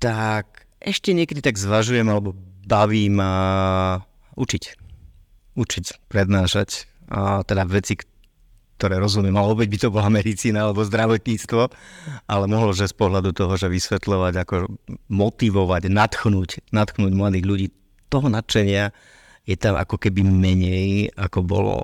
[0.03, 2.35] tak ešte niekedy tak zvažujem alebo
[2.67, 3.33] baví ma
[4.35, 4.65] učiť.
[5.59, 6.87] Učiť, prednášať.
[7.11, 7.99] A teda veci,
[8.79, 11.63] ktoré rozumiem, ale opäť by to bola medicína alebo zdravotníctvo,
[12.31, 14.55] ale mohlo, že z pohľadu toho, že vysvetľovať, ako
[15.11, 17.67] motivovať, natchnúť, natchnúť mladých ľudí,
[18.09, 18.91] toho nadšenia
[19.49, 21.75] je tam ako keby menej, ako bolo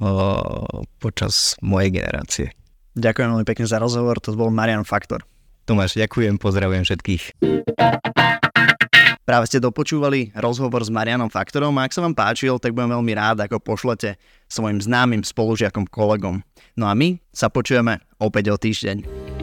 [0.00, 2.52] uh, počas mojej generácie.
[2.96, 5.24] Ďakujem veľmi pekne za rozhovor, to bol Marian Faktor.
[5.68, 7.22] Tomáš, ďakujem, pozdravujem všetkých.
[9.30, 13.12] Práve ste dopočúvali rozhovor s Marianom Faktorom a ak sa vám páčil, tak budem veľmi
[13.14, 14.18] rád, ako pošlete
[14.50, 16.42] svojim známym spolužiakom, kolegom.
[16.74, 19.39] No a my sa počujeme opäť o týždeň.